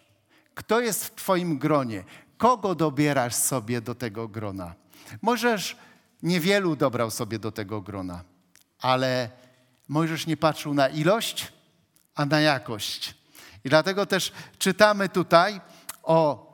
Kto 0.54 0.80
jest 0.80 1.04
w 1.04 1.14
Twoim 1.14 1.58
gronie? 1.58 2.04
Kogo 2.36 2.74
dobierasz 2.74 3.34
sobie 3.34 3.80
do 3.80 3.94
tego 3.94 4.28
grona? 4.28 4.74
Możesz 5.22 5.76
niewielu 6.22 6.76
dobrał 6.76 7.10
sobie 7.10 7.38
do 7.38 7.52
tego 7.52 7.80
grona, 7.80 8.24
ale 8.80 9.30
Mojżesz 9.88 10.26
nie 10.26 10.36
patrzył 10.36 10.74
na 10.74 10.88
ilość, 10.88 11.52
a 12.14 12.26
na 12.26 12.40
jakość. 12.40 13.14
I 13.64 13.68
dlatego 13.68 14.06
też 14.06 14.32
czytamy 14.58 15.08
tutaj 15.08 15.60
o 16.02 16.47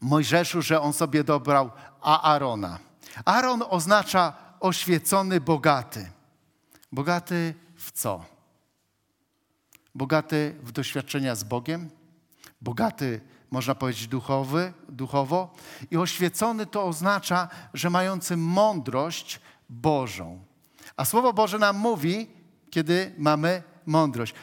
Mojżeszu, 0.00 0.62
że 0.62 0.80
on 0.80 0.92
sobie 0.92 1.24
dobrał 1.24 1.70
Aarona. 2.00 2.78
Aaron 3.24 3.62
oznacza 3.68 4.32
oświecony, 4.60 5.40
bogaty. 5.40 6.10
Bogaty 6.92 7.54
w 7.76 7.92
co? 7.92 8.24
Bogaty 9.94 10.56
w 10.62 10.72
doświadczenia 10.72 11.34
z 11.34 11.44
Bogiem, 11.44 11.90
bogaty, 12.60 13.20
można 13.50 13.74
powiedzieć, 13.74 14.06
duchowy, 14.06 14.72
duchowo. 14.88 15.54
I 15.90 15.96
oświecony 15.96 16.66
to 16.66 16.84
oznacza, 16.84 17.48
że 17.74 17.90
mający 17.90 18.36
mądrość 18.36 19.40
Bożą. 19.68 20.44
A 20.96 21.04
Słowo 21.04 21.32
Boże 21.32 21.58
nam 21.58 21.76
mówi, 21.76 22.30
kiedy 22.70 23.14
mamy 23.18 23.62
mądrość. 23.86 24.34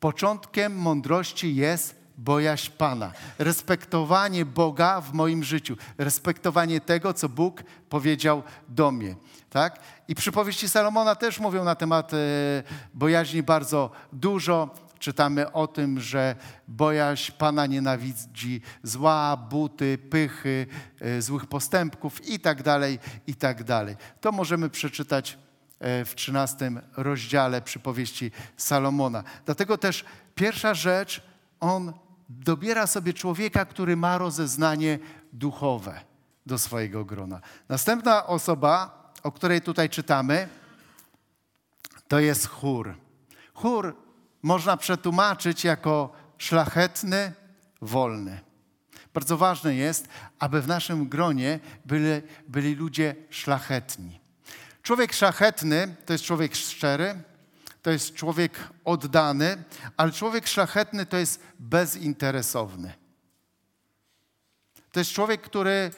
Początkiem 0.00 0.76
mądrości 0.76 1.54
jest 1.54 2.01
bojaźń 2.18 2.70
Pana, 2.78 3.12
respektowanie 3.38 4.44
Boga 4.44 5.00
w 5.00 5.12
moim 5.12 5.44
życiu, 5.44 5.76
respektowanie 5.98 6.80
tego, 6.80 7.14
co 7.14 7.28
Bóg 7.28 7.62
powiedział 7.88 8.42
do 8.68 8.90
mnie. 8.90 9.16
Tak? 9.50 9.80
I 10.08 10.14
przypowieści 10.14 10.68
Salomona 10.68 11.14
też 11.14 11.40
mówią 11.40 11.64
na 11.64 11.74
temat 11.74 12.14
e, 12.14 12.16
bojaźni 12.94 13.42
bardzo 13.42 13.90
dużo. 14.12 14.74
Czytamy 14.98 15.52
o 15.52 15.66
tym, 15.66 16.00
że 16.00 16.36
bojaźń 16.68 17.32
Pana 17.38 17.66
nienawidzi 17.66 18.60
zła, 18.82 19.36
buty, 19.36 19.98
pychy, 20.10 20.66
e, 21.00 21.22
złych 21.22 21.46
postępków 21.46 22.28
i 22.28 22.40
tak 22.40 22.62
dalej, 22.62 22.98
i 23.26 23.34
tak 23.34 23.64
dalej. 23.64 23.96
To 24.20 24.32
możemy 24.32 24.70
przeczytać 24.70 25.38
e, 25.80 26.04
w 26.04 26.14
13 26.14 26.72
rozdziale 26.96 27.62
przypowieści 27.62 28.30
Salomona. 28.56 29.24
Dlatego 29.46 29.78
też 29.78 30.04
pierwsza 30.34 30.74
rzecz, 30.74 31.31
on 31.62 31.92
dobiera 32.28 32.86
sobie 32.86 33.12
człowieka, 33.12 33.64
który 33.64 33.96
ma 33.96 34.18
rozeznanie 34.18 34.98
duchowe 35.32 36.00
do 36.46 36.58
swojego 36.58 37.04
grona. 37.04 37.40
Następna 37.68 38.26
osoba, 38.26 39.02
o 39.22 39.32
której 39.32 39.60
tutaj 39.60 39.88
czytamy, 39.90 40.48
to 42.08 42.20
jest 42.20 42.46
chór. 42.46 42.94
Chór 43.54 43.96
można 44.42 44.76
przetłumaczyć 44.76 45.64
jako 45.64 46.12
szlachetny, 46.38 47.32
wolny. 47.80 48.40
Bardzo 49.14 49.36
ważne 49.36 49.74
jest, 49.74 50.08
aby 50.38 50.62
w 50.62 50.68
naszym 50.68 51.08
gronie 51.08 51.60
byli, 51.84 52.22
byli 52.48 52.74
ludzie 52.74 53.14
szlachetni. 53.30 54.20
Człowiek 54.82 55.12
szlachetny 55.12 55.94
to 56.06 56.12
jest 56.12 56.24
człowiek 56.24 56.54
szczery, 56.54 57.22
to 57.82 57.90
jest 57.90 58.14
człowiek 58.14 58.68
oddany, 58.84 59.64
ale 59.96 60.12
człowiek 60.12 60.46
szlachetny 60.46 61.06
to 61.06 61.16
jest 61.16 61.42
bezinteresowny. 61.58 62.92
To 64.92 65.00
jest 65.00 65.10
człowiek, 65.10 65.40
który 65.40 65.90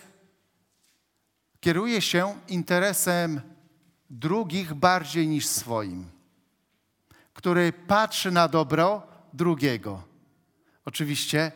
kieruje 1.61 2.03
się 2.03 2.41
interesem 2.49 3.41
drugich 4.11 4.75
bardziej 4.75 5.29
niż 5.29 5.47
swoim, 5.47 6.11
który 7.35 7.73
patrzy 7.73 8.31
na 8.31 8.49
dobro 8.49 9.07
drugiego. 9.33 10.03
Oczywiście 10.85 11.53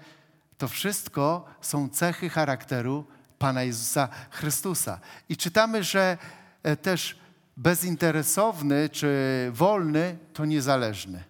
to 0.58 0.68
wszystko 0.68 1.44
są 1.60 1.88
cechy 1.88 2.30
charakteru 2.30 3.04
Pana 3.38 3.62
Jezusa 3.62 4.08
Chrystusa. 4.30 5.00
I 5.28 5.36
czytamy, 5.36 5.84
że 5.84 6.18
e, 6.62 6.76
też 6.76 7.18
bezinteresowny 7.58 8.88
czy 8.88 9.10
wolny 9.52 10.18
to 10.32 10.44
niezależny. 10.44 11.24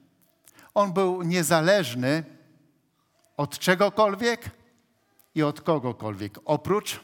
On 0.74 0.92
był 0.92 1.22
niezależny 1.22 2.24
od 3.36 3.58
czegokolwiek 3.58 4.50
i 5.34 5.42
od 5.42 5.60
kogokolwiek, 5.60 6.38
oprócz 6.44 7.00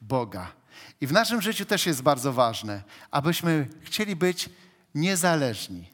Boga. 0.00 0.52
I 1.00 1.06
w 1.06 1.12
naszym 1.12 1.42
życiu 1.42 1.64
też 1.64 1.86
jest 1.86 2.02
bardzo 2.02 2.32
ważne, 2.32 2.82
abyśmy 3.10 3.68
chcieli 3.82 4.16
być 4.16 4.50
niezależni. 4.94 5.90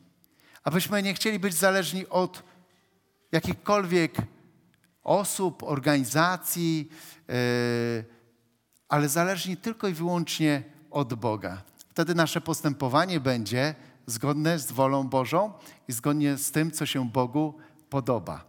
Abyśmy 0.63 1.03
nie 1.03 1.15
chcieli 1.15 1.39
być 1.39 1.55
zależni 1.55 2.09
od 2.09 2.43
jakichkolwiek 3.33 4.17
osób, 5.03 5.63
organizacji, 5.63 6.91
yy, 7.29 7.35
ale 8.89 9.09
zależni 9.09 9.57
tylko 9.57 9.89
i 9.89 9.93
wyłącznie 9.93 10.63
od 10.91 11.15
Boga. 11.15 11.63
Wtedy 11.97 12.15
nasze 12.15 12.41
postępowanie 12.41 13.21
będzie 13.21 13.75
zgodne 14.07 14.59
z 14.59 14.73
wolą 14.73 15.09
Bożą 15.09 15.53
i 15.89 15.93
zgodnie 15.93 16.37
z 16.37 16.51
tym, 16.53 16.71
co 16.71 16.87
się 16.87 17.11
Bogu 17.11 17.55
podoba. 17.91 18.45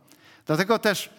Dlatego 0.45 0.79
też 0.79 1.09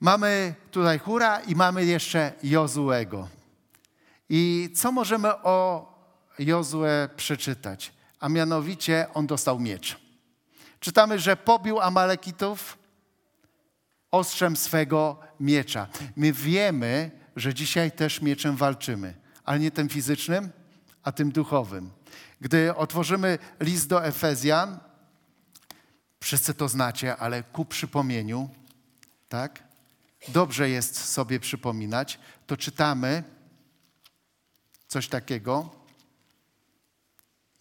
mamy 0.00 0.54
tutaj 0.70 0.98
Hura 0.98 1.40
i 1.40 1.54
mamy 1.54 1.84
jeszcze 1.84 2.32
Jozuego. 2.42 3.28
I 4.28 4.70
co 4.76 4.92
możemy 4.92 5.28
o 5.28 5.86
Jozue 6.38 7.08
przeczytać? 7.16 7.92
A 8.20 8.28
mianowicie 8.28 9.06
on 9.14 9.26
dostał 9.26 9.60
miecz. 9.60 9.98
Czytamy, 10.80 11.18
że 11.18 11.36
pobił 11.36 11.80
Amalekitów 11.80 12.78
ostrzem 14.10 14.56
swego 14.56 15.18
miecza. 15.40 15.86
My 16.16 16.32
wiemy, 16.32 17.10
że 17.36 17.54
dzisiaj 17.54 17.92
też 17.92 18.22
mieczem 18.22 18.56
walczymy, 18.56 19.14
ale 19.44 19.58
nie 19.58 19.70
tym 19.70 19.88
fizycznym, 19.88 20.50
a 21.04 21.12
tym 21.12 21.32
duchowym. 21.32 21.90
Gdy 22.40 22.76
otworzymy 22.76 23.38
list 23.60 23.88
do 23.88 24.04
Efezjan, 24.04 24.78
wszyscy 26.20 26.54
to 26.54 26.68
znacie, 26.68 27.16
ale 27.16 27.42
ku 27.42 27.64
przypomnieniu, 27.64 28.50
tak? 29.28 29.62
Dobrze 30.28 30.70
jest 30.70 31.04
sobie 31.04 31.40
przypominać, 31.40 32.18
to 32.46 32.56
czytamy 32.56 33.22
coś 34.88 35.08
takiego 35.08 35.70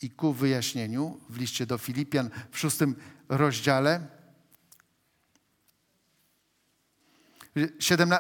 i 0.02 0.10
ku 0.10 0.34
wyjaśnieniu 0.34 1.20
w 1.30 1.38
liście 1.38 1.66
do 1.66 1.78
Filipian 1.78 2.30
w 2.52 2.60
szóstym 2.60 2.96
rozdziale 3.30 4.08
17, 7.42 7.43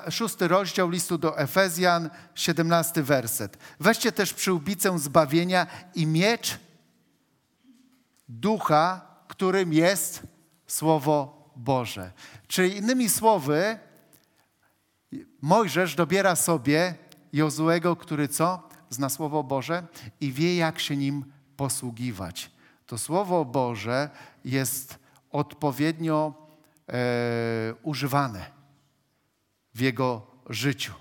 szósty 0.09 0.47
rozdział 0.47 0.89
listu 0.89 1.17
do 1.17 1.39
Efezjan, 1.39 2.09
17 2.35 3.03
werset. 3.03 3.57
Weźcie 3.79 4.11
też 4.11 4.33
przyłbicę 4.33 4.99
zbawienia 4.99 5.67
i 5.95 6.07
miecz 6.07 6.59
ducha, 8.29 9.01
którym 9.27 9.73
jest 9.73 10.21
Słowo 10.67 11.49
Boże. 11.55 12.11
Czyli 12.47 12.77
innymi 12.77 13.09
słowy, 13.09 13.79
Mojżesz 15.41 15.95
dobiera 15.95 16.35
sobie 16.35 16.95
Jozuego, 17.33 17.95
który 17.95 18.27
co? 18.27 18.69
Zna 18.89 19.09
Słowo 19.09 19.43
Boże 19.43 19.87
i 20.21 20.31
wie, 20.31 20.55
jak 20.55 20.79
się 20.79 20.97
nim 20.97 21.25
posługiwać. 21.57 22.51
to 22.85 22.97
Słowo 22.97 23.45
Boże 23.45 24.09
jest 24.45 24.99
odpowiednio 25.31 26.33
e, 26.89 26.93
używane 27.83 28.62
w 29.73 29.79
jego 29.81 30.27
życiu. 30.49 30.93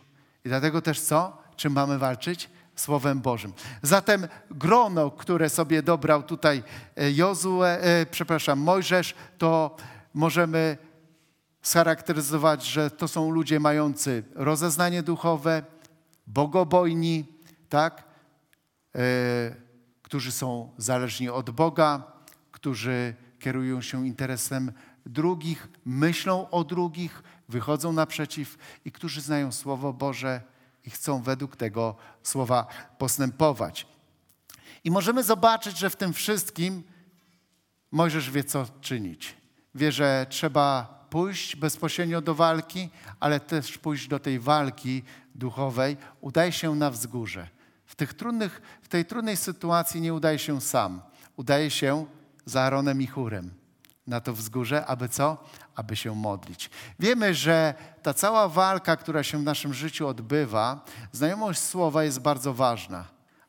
I 0.45 0.49
dlatego 0.49 0.83
też 0.83 1.01
co? 1.01 1.43
Czym 1.57 1.73
mamy 1.73 1.99
walczyć? 1.99 2.51
Słowem 2.77 3.21
Bożym. 3.21 3.53
Zatem 3.83 4.29
grono, 4.51 5.11
które 5.11 5.49
sobie 5.49 5.83
dobrał 5.83 6.23
tutaj 6.23 6.63
e, 6.97 7.13
Jozue, 7.13 7.63
e, 7.63 8.07
przepraszam, 8.07 8.59
Mojżesz, 8.59 9.15
to 9.39 9.77
możemy 10.15 10.77
scharakteryzować, 11.63 12.65
że 12.67 12.91
to 12.91 13.09
są 13.09 13.31
ludzie 13.31 13.61
mający 13.61 14.23
rozeznanie 14.35 15.03
duchowe, 15.03 15.63
bogobojni, 16.27 17.25
tak? 17.69 18.05
E, 18.95 19.01
którzy 20.03 20.33
są 20.33 20.73
zależni 20.79 21.29
od 21.29 21.51
Boga, 21.51 22.03
którzy 22.51 23.15
kierują 23.39 23.81
się 23.81 24.07
interesem 24.07 24.73
drugich, 25.07 25.69
myślą 25.85 26.51
o 26.51 26.65
drugich, 26.65 27.23
wychodzą 27.53 27.93
naprzeciw 27.93 28.59
i 28.85 28.93
którzy 28.93 29.21
znają 29.21 29.53
Słowo 29.53 29.93
Boże 29.93 30.43
i 30.85 30.91
chcą 30.91 31.23
według 31.23 31.57
tego 31.57 31.97
słowa 32.23 32.67
postępować. 32.99 33.87
I 34.85 34.91
możemy 34.91 35.25
zobaczyć, 35.25 35.79
że 35.79 35.91
w 35.91 35.97
tym 35.97 36.13
wszystkim 36.13 36.83
Mojżesz 37.93 38.31
wie, 38.31 38.45
co 38.45 38.67
czynić. 38.81 39.37
Wie, 39.75 39.93
że 39.93 40.27
trzeba 40.29 40.65
pójść 41.11 41.57
bezpośrednio 41.57 42.21
do 42.21 42.35
walki, 42.35 42.91
ale 43.21 43.41
też 43.41 43.79
pójść 43.79 44.09
do 44.09 44.19
tej 44.19 44.39
walki 44.39 45.03
duchowej. 45.35 45.97
Udaje 46.21 46.53
się 46.53 46.75
na 46.75 46.91
wzgórze. 46.91 47.49
W, 47.87 47.95
tych 47.95 48.15
trudnych, 48.15 48.63
w 48.83 48.89
tej 48.89 49.05
trudnej 49.05 49.37
sytuacji 49.37 50.01
nie 50.01 50.15
udaje 50.15 50.39
się 50.39 50.61
sam. 50.61 51.03
Udaje 51.37 51.71
się 51.71 52.07
za 52.45 52.63
Aaronem 52.63 53.03
i 53.03 53.07
Chórem 53.07 53.51
na 54.07 54.21
to 54.21 54.33
wzgórze, 54.33 54.87
aby 54.87 55.09
co? 55.09 55.45
Aby 55.75 55.97
się 55.97 56.15
modlić. 56.15 56.71
Wiemy, 56.99 57.35
że 57.35 57.75
ta 58.03 58.15
cała 58.15 58.49
walka, 58.49 58.97
która 58.97 59.23
się 59.23 59.39
w 59.39 59.43
naszym 59.43 59.75
życiu 59.75 60.09
odbywa, 60.09 60.85
znajomość 61.13 61.61
słowa 61.61 62.05
jest 62.05 62.21
bardzo 62.21 62.55
ważna, 62.55 63.05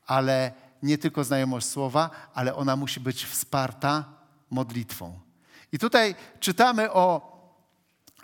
ale 0.08 0.52
nie 0.84 0.98
tylko 0.98 1.24
znajomość 1.24 1.68
słowa, 1.68 2.10
ale 2.34 2.56
ona 2.56 2.76
musi 2.76 3.00
być 3.00 3.26
wsparta 3.26 4.06
modlitwą. 4.50 5.20
I 5.72 5.80
tutaj 5.80 6.16
czytamy 6.40 6.92
o 6.92 7.34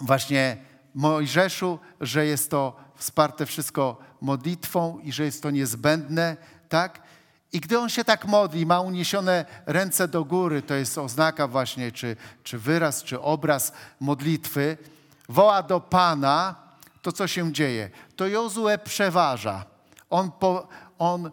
właśnie 0.02 0.58
Mojżeszu, 0.96 1.80
że 2.02 2.26
jest 2.26 2.52
to 2.52 2.76
wsparte 2.96 3.46
wszystko 3.46 3.98
modlitwą 4.22 5.00
i 5.00 5.12
że 5.12 5.24
jest 5.24 5.44
to 5.44 5.52
niezbędne, 5.52 6.38
tak? 6.70 7.02
I 7.54 7.60
gdy 7.60 7.80
on 7.80 7.90
się 7.90 8.04
tak 8.04 8.26
modli, 8.26 8.66
ma 8.66 8.82
uniesione 8.82 9.46
ręce 9.66 10.08
do 10.08 10.26
góry, 10.26 10.62
to 10.62 10.74
jest 10.74 10.98
oznaka 10.98 11.48
właśnie, 11.48 11.92
czy, 11.92 12.16
czy 12.44 12.60
wyraz, 12.60 13.04
czy 13.04 13.22
obraz 13.22 13.72
modlitwy, 14.00 14.78
woła 15.30 15.64
do 15.64 15.80
Pana, 15.80 16.56
to 17.02 17.12
co 17.12 17.28
się 17.28 17.54
dzieje? 17.54 17.90
To 18.16 18.28
Jozue 18.28 18.78
przeważa. 18.84 19.66
On, 20.10 20.32
po, 20.32 20.68
on 21.00 21.32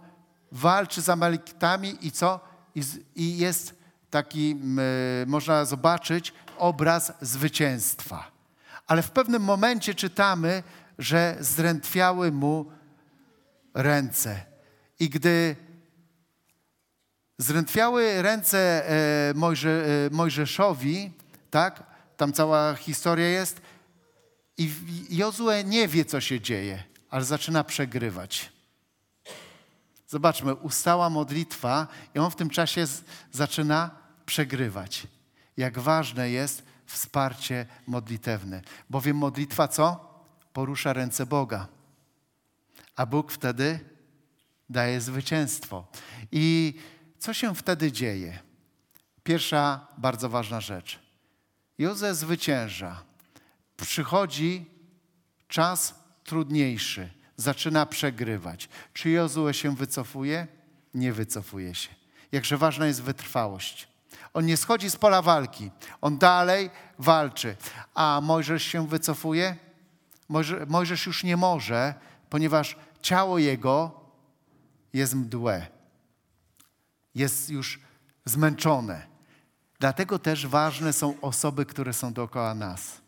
walczy 0.53 1.03
z 1.03 1.09
Amalekitami 1.09 2.07
i 2.07 2.11
co? 2.11 2.41
I, 2.75 2.83
i 3.17 3.39
jest 3.39 3.75
taki, 4.11 4.57
można 5.27 5.65
zobaczyć, 5.65 6.33
obraz 6.59 7.13
zwycięstwa. 7.21 8.31
Ale 8.87 9.03
w 9.03 9.11
pewnym 9.11 9.43
momencie 9.43 9.95
czytamy, 9.95 10.63
że 10.99 11.37
zdrętwiały 11.41 12.33
mu 12.33 12.67
ręce. 13.75 14.41
I 15.01 15.11
gdy 15.11 15.57
Zdrętwiały 17.39 18.23
ręce 18.23 18.91
e, 18.91 19.35
Mojże, 19.35 19.85
Mojżeszowi, 20.11 21.13
tak? 21.51 21.83
Tam 22.17 22.33
cała 22.33 22.75
historia 22.75 23.29
jest. 23.29 23.61
I 24.59 24.71
Jozue 25.11 25.65
nie 25.65 25.89
wie, 25.89 26.05
co 26.05 26.21
się 26.21 26.41
dzieje, 26.41 26.85
ale 27.11 27.25
zaczyna 27.25 27.65
przegrywać. 27.65 28.53
Zobaczmy, 30.09 30.55
ustała 30.55 31.11
modlitwa 31.11 31.89
i 32.15 32.19
on 32.19 32.31
w 32.31 32.37
tym 32.37 32.51
czasie 32.51 32.87
z, 32.87 33.05
zaczyna 33.33 33.91
przegrywać. 34.27 35.07
Jak 35.57 35.79
ważne 35.79 36.31
jest 36.31 36.63
wsparcie 36.87 37.67
modlitewne. 37.87 38.63
Bowiem 38.91 39.17
modlitwa 39.17 39.69
co? 39.69 40.15
Porusza 40.53 40.93
ręce 40.93 41.27
Boga. 41.27 41.67
A 42.97 43.07
Bóg 43.07 43.33
wtedy 43.33 43.81
daje 44.71 45.01
zwycięstwo. 45.01 45.87
I 46.33 46.75
co 47.27 47.35
się 47.35 47.55
wtedy 47.55 47.93
dzieje? 47.93 48.39
Pierwsza 49.23 49.87
bardzo 49.99 50.29
ważna 50.29 50.61
rzecz. 50.61 50.99
Józef 51.79 52.17
zwycięża. 52.17 53.03
Przychodzi 53.77 54.67
czas 55.49 55.95
trudniejszy. 56.25 57.11
Zaczyna 57.37 57.87
przegrywać. 57.87 58.69
Czy 58.93 59.11
Jozue 59.11 59.53
się 59.53 59.77
wycofuje? 59.77 60.47
Nie 60.95 61.13
wycofuje 61.13 61.75
się. 61.75 61.89
Jakże 62.33 62.57
ważna 62.57 62.87
jest 62.87 63.03
wytrwałość. 63.03 63.89
On 64.35 64.47
nie 64.47 64.57
schodzi 64.57 64.91
z 64.91 64.97
pola 64.97 65.23
walki. 65.23 65.71
On 66.01 66.19
dalej 66.19 66.71
walczy. 66.99 67.57
A 67.95 68.21
Mojżesz 68.23 68.63
się 68.63 68.87
wycofuje? 68.89 69.57
Mojżesz 70.67 71.07
już 71.07 71.25
nie 71.25 71.37
może, 71.37 71.95
ponieważ 72.31 72.77
ciało 73.03 73.39
jego 73.39 74.01
jest 74.93 75.15
mdłe 75.15 75.76
jest 77.17 77.51
już 77.51 77.81
zmęczone. 78.25 79.07
Dlatego 79.81 80.19
też 80.19 80.47
ważne 80.47 80.93
są 80.93 81.21
osoby, 81.21 81.67
które 81.67 81.93
są 81.93 82.13
dookoła 82.13 82.55
nas, 82.55 83.01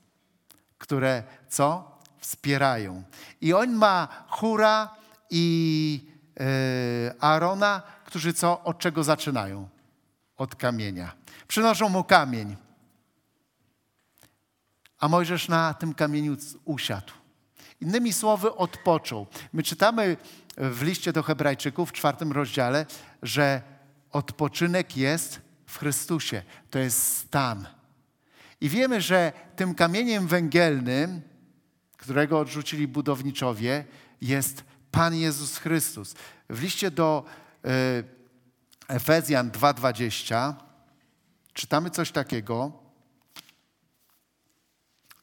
które 0.79 1.23
co? 1.49 1.99
Wspierają. 2.19 3.03
I 3.41 3.53
on 3.53 3.73
ma 3.73 4.09
Hura 4.29 4.95
i 5.31 6.11
yy, 6.41 7.21
Arona, 7.21 7.83
którzy 8.05 8.33
co? 8.33 8.65
Od 8.65 8.79
czego 8.79 9.05
zaczynają? 9.05 9.69
Od 10.37 10.57
kamienia. 10.57 11.13
Przynoszą 11.49 11.89
mu 11.89 12.05
kamień. 12.05 12.57
A 14.99 15.09
Mojżesz 15.09 15.49
na 15.49 15.75
tym 15.75 15.95
kamieniu 15.95 16.37
usiadł. 16.65 17.13
Innymi 17.81 18.13
słowy, 18.13 18.55
odpoczął. 18.55 19.27
My 19.53 19.63
czytamy 19.63 20.17
w 20.57 20.83
liście 20.83 21.13
do 21.13 21.23
Hebrajczyków 21.23 21.91
w 21.91 21.93
czwartym 21.93 22.33
rozdziale, 22.33 22.87
że 23.23 23.63
Odpoczynek 24.13 24.97
jest 24.97 25.41
w 25.67 25.79
Chrystusie. 25.79 26.43
To 26.71 26.79
jest 26.79 27.17
stan. 27.17 27.67
I 28.61 28.69
wiemy, 28.69 29.01
że 29.01 29.33
tym 29.57 29.75
kamieniem 29.75 30.27
węgielnym, 30.27 31.23
którego 31.97 32.39
odrzucili 32.39 32.89
budowniczowie, 32.89 33.85
jest 34.21 34.65
Pan 34.91 35.15
Jezus 35.15 35.59
Chrystus. 35.59 36.15
W 36.49 36.63
liście 36.63 36.91
do 36.91 37.25
y, 37.65 37.69
Efezjan 38.89 39.51
2:20 39.51 40.55
czytamy 41.53 41.91
coś 41.91 42.13
takiego. 42.13 42.73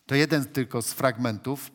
To 0.06 0.15
jeden 0.15 0.45
tylko 0.45 0.82
z 0.82 0.93
fragmentów. 0.93 1.71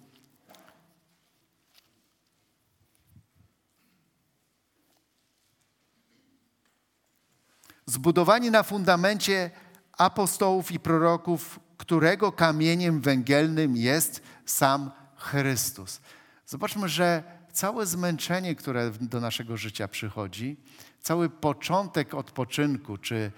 Zbudowani 7.90 8.50
na 8.50 8.62
fundamencie 8.62 9.50
apostołów 9.98 10.72
i 10.72 10.80
proroków, 10.80 11.60
którego 11.76 12.32
kamieniem 12.32 13.00
węgielnym 13.00 13.76
jest 13.76 14.22
sam 14.46 14.90
Chrystus. 15.16 16.00
Zobaczmy, 16.46 16.88
że 16.88 17.22
całe 17.52 17.86
zmęczenie, 17.86 18.54
które 18.54 18.90
do 18.90 19.20
naszego 19.20 19.56
życia 19.56 19.88
przychodzi, 19.88 20.56
cały 21.00 21.30
początek 21.30 22.14
odpoczynku, 22.14 22.98
czy 22.98 23.32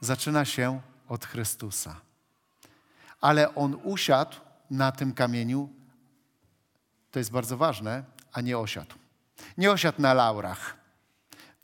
zaczyna 0.00 0.44
się 0.44 0.80
od 1.08 1.24
Chrystusa. 1.24 2.00
Ale 3.20 3.54
On 3.54 3.80
usiadł 3.82 4.36
na 4.70 4.92
tym 4.92 5.12
kamieniu, 5.12 5.68
to 7.10 7.18
jest 7.18 7.30
bardzo 7.30 7.56
ważne, 7.56 8.04
a 8.32 8.40
nie 8.40 8.58
osiadł. 8.58 8.94
Nie 9.58 9.70
osiadł 9.70 10.02
na 10.02 10.14
laurach 10.14 10.83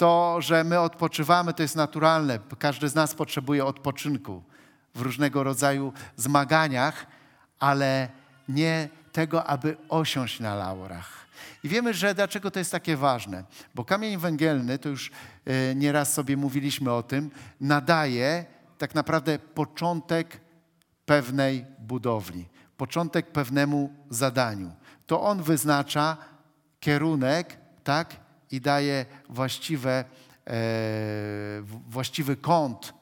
to, 0.00 0.40
że 0.40 0.64
my 0.64 0.80
odpoczywamy, 0.80 1.54
to 1.54 1.62
jest 1.62 1.76
naturalne. 1.76 2.38
Każdy 2.58 2.88
z 2.88 2.94
nas 2.94 3.14
potrzebuje 3.14 3.64
odpoczynku 3.64 4.42
w 4.94 5.00
różnego 5.00 5.42
rodzaju 5.42 5.92
zmaganiach, 6.16 7.06
ale 7.58 8.08
nie 8.48 8.88
tego, 9.12 9.44
aby 9.44 9.76
osiąść 9.88 10.40
na 10.40 10.54
laurach. 10.54 11.26
I 11.64 11.68
wiemy, 11.68 11.94
że 11.94 12.14
dlaczego 12.14 12.50
to 12.50 12.58
jest 12.58 12.72
takie 12.72 12.96
ważne. 12.96 13.44
Bo 13.74 13.84
kamień 13.84 14.16
węgielny, 14.18 14.78
to 14.78 14.88
już 14.88 15.10
e, 15.44 15.74
nieraz 15.74 16.12
sobie 16.12 16.36
mówiliśmy 16.36 16.92
o 16.92 17.02
tym, 17.02 17.30
nadaje 17.60 18.44
tak 18.78 18.94
naprawdę 18.94 19.38
początek 19.38 20.40
pewnej 21.06 21.66
budowli, 21.78 22.48
początek 22.76 23.32
pewnemu 23.32 23.94
zadaniu. 24.10 24.72
To 25.06 25.22
on 25.22 25.42
wyznacza 25.42 26.16
kierunek, 26.80 27.58
tak, 27.84 28.16
i 28.50 28.60
daje 28.60 29.06
właściwe 29.28 30.04
właściwy 31.88 32.36
kąt 32.36 32.94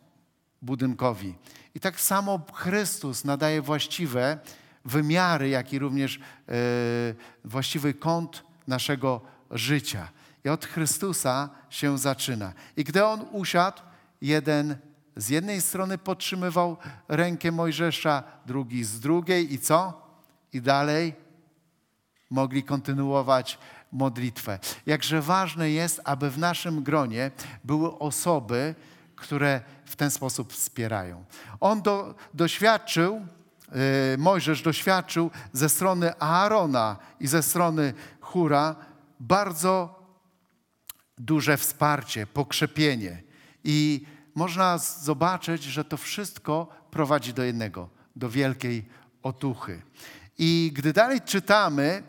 budynkowi. 0.63 1.35
I 1.75 1.81
tak 1.81 2.01
samo 2.01 2.41
Chrystus 2.53 3.25
nadaje 3.25 3.63
właściwe 3.63 4.39
wymiary, 4.85 5.49
jak 5.49 5.73
i 5.73 5.79
również 5.79 6.17
e, 6.19 6.21
właściwy 7.45 7.95
kąt 7.95 8.45
naszego 8.67 9.21
życia. 9.51 10.09
I 10.45 10.49
od 10.49 10.65
Chrystusa 10.65 11.51
się 11.71 11.99
zaczyna. 11.99 12.53
I 12.77 12.85
gdy 12.85 13.05
on 13.05 13.27
usiadł, 13.33 13.83
jeden 14.21 14.77
z 15.17 15.29
jednej 15.29 15.61
strony 15.61 15.99
podtrzymywał 15.99 16.77
rękę 17.09 17.53
Mojżesza, 17.53 18.23
drugi 18.47 18.85
z 18.85 19.01
drugiej 19.01 19.55
i 19.55 19.59
co? 19.59 20.09
I 20.53 20.61
dalej 20.63 21.15
mogli 22.31 22.63
kontynuować 22.63 23.59
modlitwę. 23.93 24.59
Jakże 24.87 25.23
ważne 25.23 25.71
jest, 25.71 26.01
aby 26.05 26.31
w 26.31 26.39
naszym 26.39 26.83
gronie 26.83 27.31
były 27.65 27.99
osoby, 27.99 28.75
które 29.17 29.61
w 29.85 29.97
ten 29.97 30.11
sposób 30.11 30.53
wspierają. 30.53 31.25
On 31.61 31.83
do, 31.83 32.15
doświadczył, 32.35 33.27
yy, 33.69 34.19
Mojżesz 34.19 34.63
doświadczył 34.63 35.31
ze 35.53 35.69
strony 35.69 36.21
Aarona 36.21 36.97
i 37.21 37.27
ze 37.27 37.43
strony 37.43 37.95
Hura 38.21 38.77
bardzo 39.21 40.03
duże 41.19 41.57
wsparcie, 41.57 42.27
pokrzepienie. 42.27 43.23
I 43.65 44.07
można 44.35 44.79
zobaczyć, 44.79 45.63
że 45.63 45.85
to 45.85 45.97
wszystko 45.97 46.69
prowadzi 46.91 47.35
do 47.35 47.43
jednego, 47.43 47.89
do 48.17 48.31
wielkiej 48.31 48.89
otuchy. 49.23 49.83
I 50.39 50.73
gdy 50.75 50.93
dalej 50.93 51.21
czytamy, 51.21 52.03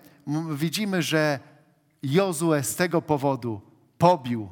widzimy, 0.56 1.02
że 1.02 1.39
Jozue 2.04 2.64
z 2.64 2.76
tego 2.76 3.02
powodu 3.02 3.62
pobił 3.98 4.50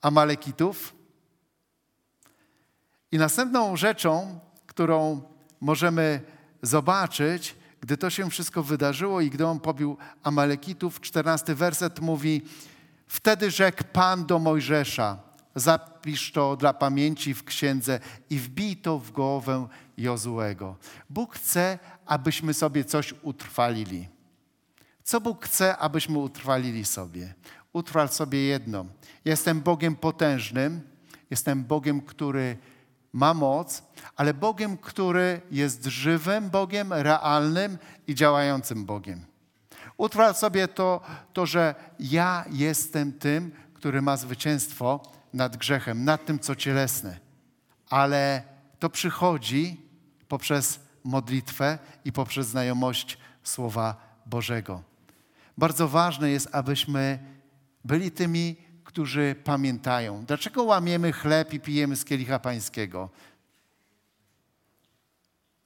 Amalekitów. 0.00 0.94
I 3.12 3.18
następną 3.18 3.76
rzeczą, 3.76 4.40
którą 4.66 5.22
możemy 5.60 6.20
zobaczyć, 6.62 7.56
gdy 7.80 7.96
to 7.96 8.10
się 8.10 8.30
wszystko 8.30 8.62
wydarzyło 8.62 9.20
i 9.20 9.30
gdy 9.30 9.46
on 9.46 9.60
pobił 9.60 9.96
Amalekitów, 10.22 11.00
czternasty 11.00 11.54
werset 11.54 12.00
mówi: 12.00 12.42
Wtedy 13.06 13.50
rzekł 13.50 13.84
Pan 13.92 14.26
do 14.26 14.38
Mojżesza: 14.38 15.18
Zapisz 15.54 16.32
to 16.32 16.56
dla 16.56 16.72
pamięci 16.72 17.34
w 17.34 17.44
księdze 17.44 18.00
i 18.30 18.38
wbij 18.38 18.76
to 18.76 18.98
w 18.98 19.10
głowę 19.10 19.68
Jozuego. 19.96 20.76
Bóg 21.10 21.34
chce, 21.34 21.78
abyśmy 22.06 22.54
sobie 22.54 22.84
coś 22.84 23.14
utrwalili. 23.22 24.15
Co 25.06 25.20
Bóg 25.20 25.44
chce, 25.44 25.76
abyśmy 25.76 26.18
utrwalili 26.18 26.84
sobie? 26.84 27.34
Utrwal 27.72 28.08
sobie 28.08 28.42
jedno. 28.42 28.86
Jestem 29.24 29.60
Bogiem 29.60 29.96
potężnym, 29.96 30.80
jestem 31.30 31.64
Bogiem, 31.64 32.00
który 32.00 32.56
ma 33.12 33.34
moc, 33.34 33.82
ale 34.16 34.34
Bogiem, 34.34 34.76
który 34.76 35.40
jest 35.50 35.84
żywym 35.84 36.50
Bogiem, 36.50 36.92
realnym 36.92 37.78
i 38.06 38.14
działającym 38.14 38.84
Bogiem. 38.84 39.24
Utrwal 39.96 40.34
sobie 40.34 40.68
to, 40.68 41.00
to, 41.32 41.46
że 41.46 41.74
ja 42.00 42.44
jestem 42.50 43.12
tym, 43.12 43.52
który 43.74 44.02
ma 44.02 44.16
zwycięstwo 44.16 45.12
nad 45.32 45.56
grzechem, 45.56 46.04
nad 46.04 46.24
tym, 46.24 46.38
co 46.38 46.54
cielesne. 46.54 47.18
Ale 47.90 48.42
to 48.78 48.90
przychodzi 48.90 49.80
poprzez 50.28 50.80
modlitwę 51.04 51.78
i 52.04 52.12
poprzez 52.12 52.46
znajomość 52.46 53.18
Słowa 53.42 53.96
Bożego. 54.26 54.95
Bardzo 55.58 55.88
ważne 55.88 56.30
jest, 56.30 56.48
abyśmy 56.52 57.18
byli 57.84 58.10
tymi, 58.10 58.56
którzy 58.84 59.34
pamiętają. 59.44 60.24
Dlaczego 60.24 60.62
łamiemy 60.62 61.12
chleb 61.12 61.52
i 61.52 61.60
pijemy 61.60 61.96
z 61.96 62.04
kielicha 62.04 62.38
pańskiego? 62.38 63.10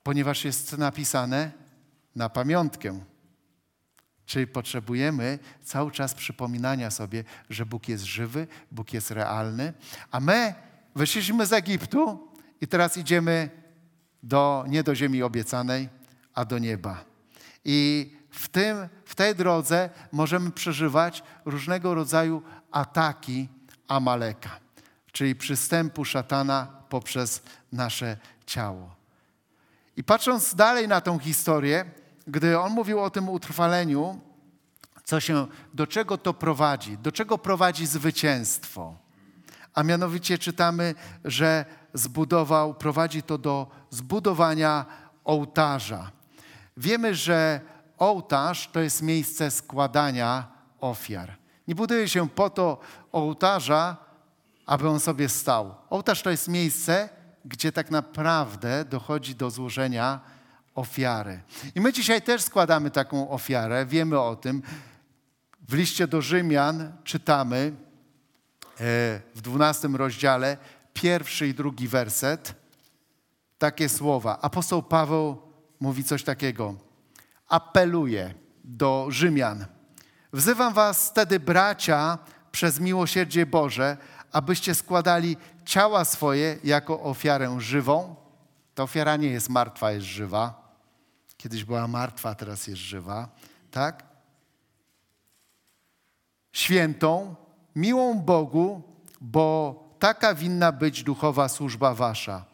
Ponieważ 0.02 0.44
jest 0.44 0.78
napisane 0.78 1.52
na 2.16 2.28
pamiątkę. 2.28 3.00
Czyli 4.26 4.46
potrzebujemy 4.46 5.38
cały 5.62 5.90
czas 5.90 6.14
przypominania 6.14 6.90
sobie, 6.90 7.24
że 7.50 7.66
Bóg 7.66 7.88
jest 7.88 8.04
żywy, 8.04 8.46
Bóg 8.70 8.92
jest 8.92 9.10
realny, 9.10 9.72
a 10.10 10.20
my 10.20 10.54
wyszliśmy 10.94 11.46
z 11.46 11.52
Egiptu 11.52 12.28
i 12.60 12.66
teraz 12.66 12.96
idziemy 12.96 13.50
do, 14.22 14.64
nie 14.68 14.82
do 14.82 14.94
ziemi 14.94 15.22
obiecanej, 15.22 15.88
a 16.34 16.44
do 16.44 16.58
nieba. 16.58 17.04
I 17.64 18.10
w, 18.30 18.48
tym, 18.48 18.88
w 19.04 19.14
tej 19.14 19.34
drodze 19.34 19.90
możemy 20.12 20.50
przeżywać 20.50 21.22
różnego 21.44 21.94
rodzaju 21.94 22.42
ataki 22.70 23.48
Amaleka, 23.88 24.50
czyli 25.12 25.34
przystępu 25.34 26.04
szatana 26.04 26.66
poprzez 26.88 27.42
nasze 27.72 28.16
ciało. 28.46 28.94
I 29.96 30.04
patrząc 30.04 30.54
dalej 30.54 30.88
na 30.88 31.00
tą 31.00 31.18
historię, 31.18 31.84
gdy 32.26 32.58
on 32.58 32.72
mówił 32.72 33.00
o 33.00 33.10
tym 33.10 33.28
utrwaleniu, 33.28 34.20
co 35.04 35.20
się, 35.20 35.46
do 35.74 35.86
czego 35.86 36.18
to 36.18 36.34
prowadzi, 36.34 36.98
do 36.98 37.12
czego 37.12 37.38
prowadzi 37.38 37.86
zwycięstwo. 37.86 38.96
A 39.74 39.82
mianowicie 39.82 40.38
czytamy, 40.38 40.94
że 41.24 41.64
zbudował, 41.94 42.74
prowadzi 42.74 43.22
to 43.22 43.38
do 43.38 43.66
zbudowania 43.90 44.86
ołtarza. 45.24 46.10
Wiemy, 46.76 47.14
że 47.14 47.60
ołtarz 48.00 48.68
to 48.72 48.80
jest 48.80 49.02
miejsce 49.02 49.50
składania 49.50 50.48
ofiar. 50.80 51.36
Nie 51.68 51.74
buduje 51.74 52.08
się 52.08 52.28
po 52.28 52.50
to 52.50 52.78
ołtarza, 53.12 53.96
aby 54.66 54.88
on 54.88 55.00
sobie 55.00 55.28
stał. 55.28 55.74
Ołtarz 55.90 56.22
to 56.22 56.30
jest 56.30 56.48
miejsce, 56.48 57.08
gdzie 57.44 57.72
tak 57.72 57.90
naprawdę 57.90 58.84
dochodzi 58.84 59.34
do 59.34 59.50
złożenia 59.50 60.20
ofiary. 60.74 61.40
I 61.74 61.80
my 61.80 61.92
dzisiaj 61.92 62.22
też 62.22 62.42
składamy 62.42 62.90
taką 62.90 63.30
ofiarę, 63.30 63.86
wiemy 63.86 64.20
o 64.20 64.36
tym. 64.36 64.62
W 65.68 65.74
liście 65.74 66.06
do 66.06 66.22
Rzymian 66.22 66.92
czytamy 67.04 67.56
e, 67.56 67.72
w 69.34 69.40
dwunastym 69.40 69.96
rozdziale 69.96 70.56
pierwszy 70.94 71.48
i 71.48 71.54
drugi 71.54 71.88
werset 71.88 72.54
takie 73.58 73.88
słowa. 73.88 74.38
Apostoł 74.40 74.82
Paweł 74.82 75.42
mówi 75.80 76.04
coś 76.04 76.24
takiego. 76.24 76.89
Apeluje 77.50 78.34
do 78.64 79.06
Rzymian. 79.08 79.66
Wzywam 80.32 80.74
was 80.74 81.10
wtedy, 81.10 81.40
bracia, 81.40 82.18
przez 82.52 82.80
miłosierdzie 82.80 83.46
Boże, 83.46 83.96
abyście 84.32 84.74
składali 84.74 85.36
ciała 85.64 86.04
swoje 86.04 86.58
jako 86.64 87.02
ofiarę 87.02 87.56
żywą. 87.60 88.16
Ta 88.74 88.82
ofiara 88.82 89.16
nie 89.16 89.28
jest 89.28 89.48
martwa, 89.48 89.92
jest 89.92 90.06
żywa. 90.06 90.74
Kiedyś 91.36 91.64
była 91.64 91.88
martwa, 91.88 92.34
teraz 92.34 92.66
jest 92.66 92.82
żywa. 92.82 93.28
Tak? 93.70 94.02
Świętą, 96.52 97.34
miłą 97.76 98.20
Bogu, 98.20 98.82
bo 99.20 99.74
taka 99.98 100.34
winna 100.34 100.72
być 100.72 101.02
duchowa 101.02 101.48
służba 101.48 101.94
wasza. 101.94 102.44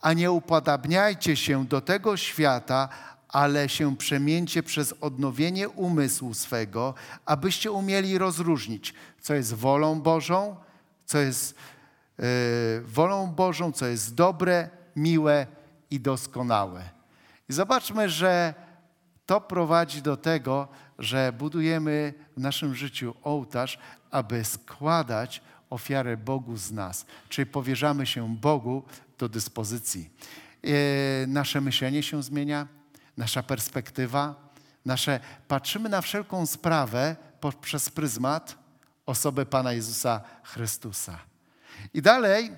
A 0.00 0.12
nie 0.12 0.30
upodabniajcie 0.30 1.36
się 1.36 1.64
do 1.64 1.80
tego 1.80 2.16
świata, 2.16 2.88
ale 3.28 3.68
się 3.68 3.96
przemieńcie 3.96 4.62
przez 4.62 4.94
odnowienie 5.00 5.68
umysłu 5.68 6.34
swego, 6.34 6.94
abyście 7.24 7.72
umieli 7.72 8.18
rozróżnić, 8.18 8.94
co 9.20 9.34
jest 9.34 9.54
wolą 9.54 10.00
Bożą, 10.00 10.56
co 11.04 11.18
jest 11.18 11.54
yy, 12.18 12.24
wolą 12.84 13.26
Bożą, 13.26 13.72
co 13.72 13.86
jest 13.86 14.14
dobre, 14.14 14.70
miłe 14.96 15.46
i 15.90 16.00
doskonałe. 16.00 16.82
I 17.48 17.52
zobaczmy, 17.52 18.08
że 18.08 18.54
to 19.26 19.40
prowadzi 19.40 20.02
do 20.02 20.16
tego, 20.16 20.68
że 20.98 21.32
budujemy 21.38 22.14
w 22.36 22.40
naszym 22.40 22.74
życiu 22.74 23.14
ołtarz, 23.22 23.78
aby 24.10 24.44
składać 24.44 25.42
ofiarę 25.70 26.16
Bogu 26.16 26.56
z 26.56 26.72
nas, 26.72 27.06
czyli 27.28 27.46
powierzamy 27.46 28.06
się 28.06 28.36
Bogu 28.36 28.82
do 29.18 29.28
dyspozycji. 29.28 30.10
Yy, 30.62 30.72
nasze 31.26 31.60
myślenie 31.60 32.02
się 32.02 32.22
zmienia, 32.22 32.75
nasza 33.16 33.42
perspektywa, 33.42 34.34
nasze, 34.84 35.20
patrzymy 35.48 35.88
na 35.88 36.00
wszelką 36.00 36.46
sprawę 36.46 37.16
poprzez 37.40 37.90
pryzmat 37.90 38.58
osoby 39.06 39.46
Pana 39.46 39.72
Jezusa 39.72 40.20
Chrystusa. 40.42 41.18
I 41.94 42.02
dalej 42.02 42.52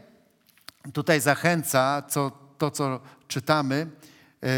tutaj 0.93 1.21
zachęca 1.21 2.03
co, 2.09 2.31
to, 2.59 2.71
co 2.71 3.01
czytamy. 3.29 3.87
Yy, 4.43 4.49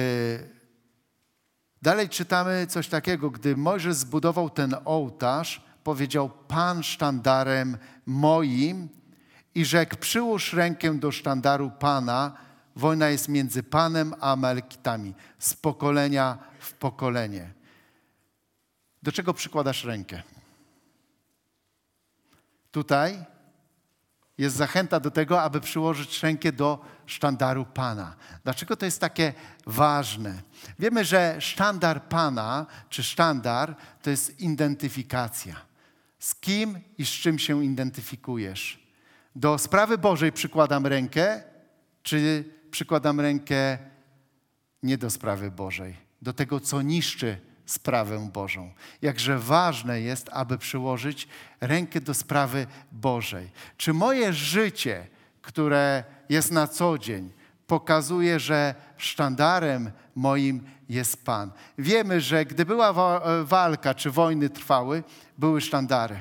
dalej 1.82 2.08
czytamy 2.08 2.66
coś 2.66 2.88
takiego, 2.88 3.30
gdy 3.30 3.56
Mojżesz 3.56 3.94
zbudował 3.94 4.50
ten 4.50 4.76
ołtarz, 4.84 5.62
powiedział 5.84 6.30
Pan 6.48 6.82
sztandarem 6.82 7.78
moim 8.06 8.88
i 9.54 9.64
rzekł, 9.64 9.96
przyłóż 9.96 10.52
rękę 10.52 10.98
do 10.98 11.12
sztandaru 11.12 11.70
Pana, 11.70 12.32
Wojna 12.76 13.08
jest 13.08 13.28
między 13.28 13.62
Panem 13.62 14.14
a 14.20 14.32
Amalekitami, 14.32 15.14
z 15.38 15.54
pokolenia 15.54 16.38
w 16.58 16.72
pokolenie. 16.72 17.52
Do 19.02 19.12
czego 19.12 19.34
przykładasz 19.34 19.84
rękę? 19.84 20.22
Tutaj 22.70 23.24
jest 24.38 24.56
zachęta 24.56 25.00
do 25.00 25.10
tego, 25.10 25.42
aby 25.42 25.60
przyłożyć 25.60 26.22
rękę 26.22 26.52
do 26.52 26.84
sztandaru 27.06 27.64
Pana. 27.64 28.16
Dlaczego 28.44 28.76
to 28.76 28.84
jest 28.84 29.00
takie 29.00 29.32
ważne? 29.66 30.42
Wiemy, 30.78 31.04
że 31.04 31.36
sztandar 31.40 32.08
Pana, 32.08 32.66
czy 32.88 33.02
sztandar, 33.02 33.76
to 34.02 34.10
jest 34.10 34.40
identyfikacja. 34.40 35.56
Z 36.18 36.34
kim 36.34 36.78
i 36.98 37.06
z 37.06 37.08
czym 37.08 37.38
się 37.38 37.64
identyfikujesz? 37.64 38.86
Do 39.36 39.58
sprawy 39.58 39.98
Bożej 39.98 40.32
przykładam 40.32 40.86
rękę, 40.86 41.42
czy 42.02 42.44
przykładam 42.70 43.20
rękę 43.20 43.78
nie 44.82 44.98
do 44.98 45.10
sprawy 45.10 45.50
Bożej, 45.50 45.96
do 46.22 46.32
tego, 46.32 46.60
co 46.60 46.82
niszczy 46.82 47.38
sprawę 47.66 48.30
Bożą. 48.32 48.72
Jakże 49.02 49.38
ważne 49.38 50.00
jest, 50.00 50.28
aby 50.32 50.58
przyłożyć 50.58 51.28
rękę 51.60 52.00
do 52.00 52.14
sprawy 52.14 52.66
Bożej. 52.92 53.50
Czy 53.76 53.92
moje 53.92 54.32
życie, 54.32 55.06
które 55.42 56.04
jest 56.28 56.50
na 56.50 56.66
co 56.66 56.98
dzień, 56.98 57.32
pokazuje, 57.66 58.40
że 58.40 58.74
sztandarem 58.96 59.90
moim 60.14 60.62
jest 60.88 61.24
Pan. 61.24 61.50
Wiemy, 61.78 62.20
że 62.20 62.44
gdy 62.44 62.64
była 62.64 63.20
walka 63.44 63.94
czy 63.94 64.10
wojny 64.10 64.50
trwały, 64.50 65.04
były 65.38 65.60
sztandary. 65.60 66.20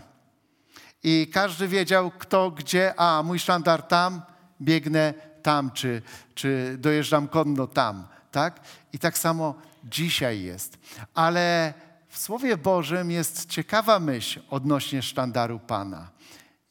I 1.03 1.29
każdy 1.33 1.67
wiedział, 1.67 2.12
kto 2.12 2.51
gdzie, 2.51 2.99
a 2.99 3.23
mój 3.23 3.39
sztandar 3.39 3.83
tam, 3.83 4.21
biegnę 4.62 5.13
tam, 5.49 5.71
czy, 5.71 6.01
czy 6.35 6.75
dojeżdżam 6.79 7.27
konno 7.27 7.67
tam. 7.67 8.07
Tak? 8.31 8.59
I 8.93 8.99
tak 8.99 9.17
samo 9.17 9.55
dzisiaj 9.83 10.41
jest. 10.41 10.77
Ale 11.13 11.73
w 12.09 12.17
Słowie 12.17 12.57
Bożym 12.57 13.12
jest 13.12 13.45
ciekawa 13.45 13.99
myśl 13.99 14.39
odnośnie 14.49 15.01
sztandaru 15.01 15.59
Pana. 15.59 16.09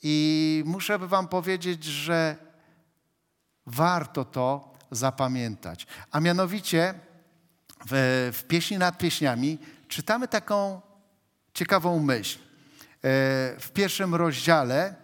I 0.03 0.63
muszę 0.67 0.99
Wam 0.99 1.29
powiedzieć, 1.29 1.85
że 1.85 2.37
warto 3.67 4.25
to 4.25 4.75
zapamiętać. 4.91 5.87
A 6.11 6.21
mianowicie 6.21 6.95
w, 7.87 8.31
w 8.33 8.45
pieśni 8.45 8.79
nad 8.79 8.99
pieśniami 8.99 9.59
czytamy 9.89 10.29
taką 10.29 10.81
ciekawą 11.55 12.01
myśl. 12.01 12.39
E, 12.39 12.43
w 13.61 13.71
pierwszym 13.75 14.15
rozdziale, 14.15 14.95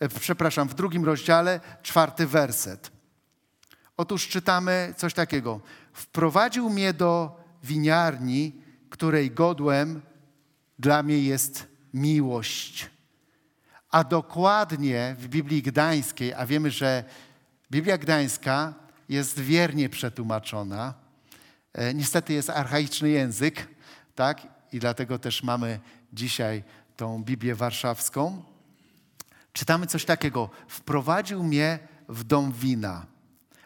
e, 0.00 0.08
przepraszam, 0.08 0.68
w 0.68 0.74
drugim 0.74 1.04
rozdziale, 1.04 1.60
czwarty 1.82 2.26
werset. 2.26 2.93
Otóż 3.96 4.28
czytamy 4.28 4.94
coś 4.96 5.14
takiego. 5.14 5.60
Wprowadził 5.92 6.70
mnie 6.70 6.92
do 6.92 7.40
winiarni, 7.62 8.52
której 8.90 9.30
godłem 9.30 10.02
dla 10.78 11.02
mnie 11.02 11.18
jest 11.18 11.66
miłość. 11.94 12.90
A 13.90 14.04
dokładnie 14.04 15.16
w 15.18 15.28
Biblii 15.28 15.62
Gdańskiej, 15.62 16.34
a 16.34 16.46
wiemy, 16.46 16.70
że 16.70 17.04
Biblia 17.70 17.98
Gdańska 17.98 18.74
jest 19.08 19.40
wiernie 19.40 19.88
przetłumaczona. 19.88 20.94
E, 21.72 21.94
niestety 21.94 22.32
jest 22.32 22.50
archaiczny 22.50 23.08
język, 23.08 23.68
tak? 24.14 24.46
I 24.72 24.78
dlatego 24.78 25.18
też 25.18 25.42
mamy 25.42 25.80
dzisiaj 26.12 26.62
tą 26.96 27.24
Biblię 27.24 27.54
warszawską. 27.54 28.42
Czytamy 29.52 29.86
coś 29.86 30.04
takiego. 30.04 30.50
Wprowadził 30.68 31.44
mnie 31.44 31.78
w 32.08 32.24
dom 32.24 32.52
wina, 32.52 33.06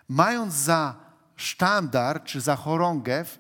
mając 0.08 0.54
za 0.54 0.94
sztandar 1.36 2.24
czy 2.24 2.40
za 2.40 2.56
chorągiew 2.56 3.38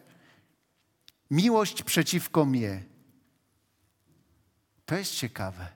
miłość 1.30 1.82
przeciwko 1.82 2.44
mnie. 2.44 2.84
To 4.86 4.94
jest 4.94 5.14
ciekawe. 5.14 5.66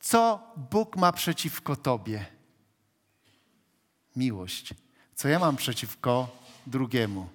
Co 0.00 0.52
Bóg 0.70 0.96
ma 0.96 1.12
przeciwko 1.12 1.76
Tobie? 1.76 2.26
Miłość. 4.16 4.74
Co 5.14 5.28
ja 5.28 5.38
mam 5.38 5.56
przeciwko 5.56 6.36
drugiemu? 6.66 7.28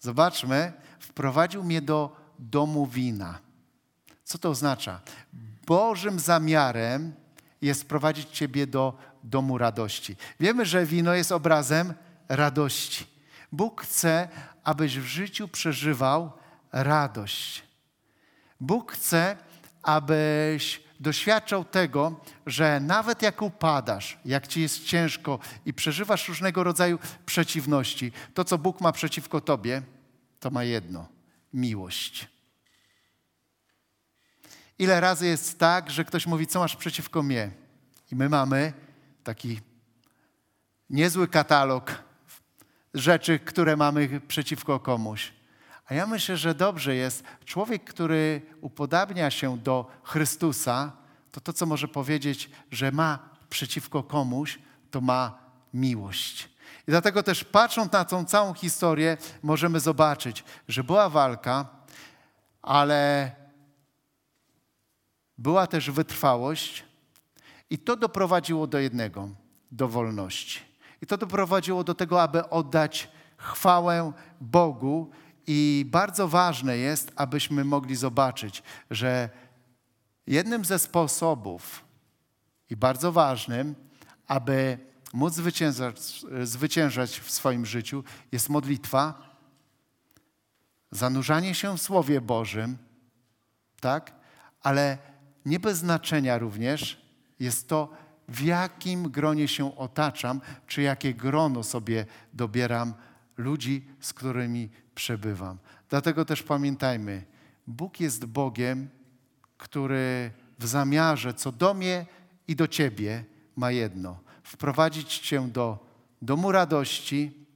Zobaczmy, 0.00 0.72
wprowadził 0.98 1.64
mnie 1.64 1.82
do 1.82 2.16
domu 2.38 2.86
wina. 2.86 3.38
Co 4.24 4.38
to 4.38 4.50
oznacza? 4.50 5.00
Bożym 5.66 6.18
zamiarem 6.18 7.14
jest 7.62 7.88
prowadzić 7.88 8.28
Ciebie 8.30 8.66
do 8.66 8.98
domu 9.22 9.58
radości. 9.58 10.16
Wiemy, 10.40 10.66
że 10.66 10.86
wino 10.86 11.14
jest 11.14 11.32
obrazem 11.32 11.94
radości. 12.28 13.06
Bóg 13.52 13.82
chce, 13.82 14.28
abyś 14.64 14.98
w 14.98 15.04
życiu 15.04 15.48
przeżywał 15.48 16.32
radość. 16.72 17.62
Bóg 18.60 18.92
chce, 18.92 19.36
abyś 19.82 20.82
doświadczał 21.00 21.64
tego, 21.64 22.20
że 22.46 22.80
nawet 22.80 23.22
jak 23.22 23.42
upadasz, 23.42 24.18
jak 24.24 24.46
ci 24.46 24.60
jest 24.60 24.84
ciężko 24.84 25.38
i 25.66 25.74
przeżywasz 25.74 26.28
różnego 26.28 26.64
rodzaju 26.64 26.98
przeciwności, 27.26 28.12
to 28.34 28.44
co 28.44 28.58
Bóg 28.58 28.80
ma 28.80 28.92
przeciwko 28.92 29.40
tobie, 29.40 29.82
to 30.40 30.50
ma 30.50 30.64
jedno 30.64 31.08
miłość. 31.54 32.28
Ile 34.80 35.00
razy 35.00 35.26
jest 35.26 35.58
tak, 35.58 35.90
że 35.90 36.04
ktoś 36.04 36.26
mówi, 36.26 36.46
co 36.46 36.60
masz 36.60 36.76
przeciwko 36.76 37.22
mnie? 37.22 37.50
I 38.12 38.16
my 38.16 38.28
mamy 38.28 38.72
taki 39.24 39.60
niezły 40.90 41.28
katalog 41.28 42.02
rzeczy, 42.94 43.38
które 43.38 43.76
mamy 43.76 44.20
przeciwko 44.20 44.80
komuś. 44.80 45.32
A 45.86 45.94
ja 45.94 46.06
myślę, 46.06 46.36
że 46.36 46.54
dobrze 46.54 46.94
jest 46.94 47.24
człowiek, 47.44 47.84
który 47.84 48.42
upodabnia 48.60 49.30
się 49.30 49.58
do 49.58 49.90
Chrystusa, 50.02 50.92
to 51.32 51.40
to, 51.40 51.52
co 51.52 51.66
może 51.66 51.88
powiedzieć, 51.88 52.50
że 52.70 52.92
ma 52.92 53.18
przeciwko 53.50 54.02
komuś, 54.02 54.58
to 54.90 55.00
ma 55.00 55.38
miłość. 55.74 56.48
I 56.88 56.90
dlatego 56.90 57.22
też 57.22 57.44
patrząc 57.44 57.92
na 57.92 58.04
tą 58.04 58.24
całą 58.24 58.54
historię, 58.54 59.16
możemy 59.42 59.80
zobaczyć, 59.80 60.44
że 60.68 60.84
była 60.84 61.08
walka, 61.08 61.68
ale 62.62 63.39
była 65.40 65.66
też 65.66 65.90
wytrwałość 65.90 66.84
i 67.70 67.78
to 67.78 67.96
doprowadziło 67.96 68.66
do 68.66 68.78
jednego, 68.78 69.28
do 69.72 69.88
wolności. 69.88 70.60
I 71.02 71.06
to 71.06 71.16
doprowadziło 71.16 71.84
do 71.84 71.94
tego, 71.94 72.22
aby 72.22 72.48
oddać 72.48 73.08
chwałę 73.36 74.12
Bogu. 74.40 75.10
I 75.46 75.86
bardzo 75.90 76.28
ważne 76.28 76.76
jest, 76.76 77.12
abyśmy 77.16 77.64
mogli 77.64 77.96
zobaczyć, 77.96 78.62
że 78.90 79.28
jednym 80.26 80.64
ze 80.64 80.78
sposobów 80.78 81.84
i 82.70 82.76
bardzo 82.76 83.12
ważnym, 83.12 83.74
aby 84.26 84.78
móc 85.12 85.34
zwyciężać, 85.34 86.24
zwyciężać 86.42 87.20
w 87.20 87.30
swoim 87.30 87.66
życiu, 87.66 88.04
jest 88.32 88.48
modlitwa, 88.48 89.30
zanurzanie 90.90 91.54
się 91.54 91.76
w 91.76 91.82
Słowie 91.82 92.20
Bożym, 92.20 92.78
tak? 93.80 94.12
Ale 94.62 95.09
nie 95.46 95.60
bez 95.60 95.78
znaczenia 95.78 96.38
również 96.38 97.06
jest 97.40 97.68
to, 97.68 97.92
w 98.28 98.40
jakim 98.42 99.10
gronie 99.10 99.48
się 99.48 99.76
otaczam, 99.76 100.40
czy 100.66 100.82
jakie 100.82 101.14
grono 101.14 101.62
sobie 101.62 102.06
dobieram 102.32 102.94
ludzi, 103.36 103.84
z 104.00 104.12
którymi 104.12 104.68
przebywam. 104.94 105.58
Dlatego 105.88 106.24
też 106.24 106.42
pamiętajmy, 106.42 107.24
Bóg 107.66 108.00
jest 108.00 108.24
Bogiem, 108.24 108.88
który 109.56 110.30
w 110.58 110.66
zamiarze 110.66 111.34
co 111.34 111.52
do 111.52 111.74
mnie 111.74 112.06
i 112.48 112.56
do 112.56 112.68
Ciebie 112.68 113.24
ma 113.56 113.70
jedno: 113.70 114.20
wprowadzić 114.42 115.18
Cię 115.18 115.48
do 115.48 115.78
domu 116.22 116.52
radości, 116.52 117.46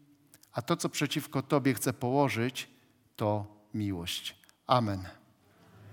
a 0.52 0.62
to, 0.62 0.76
co 0.76 0.88
przeciwko 0.88 1.42
Tobie 1.42 1.74
chce 1.74 1.92
położyć, 1.92 2.70
to 3.16 3.46
miłość. 3.74 4.36
Amen. 4.66 5.23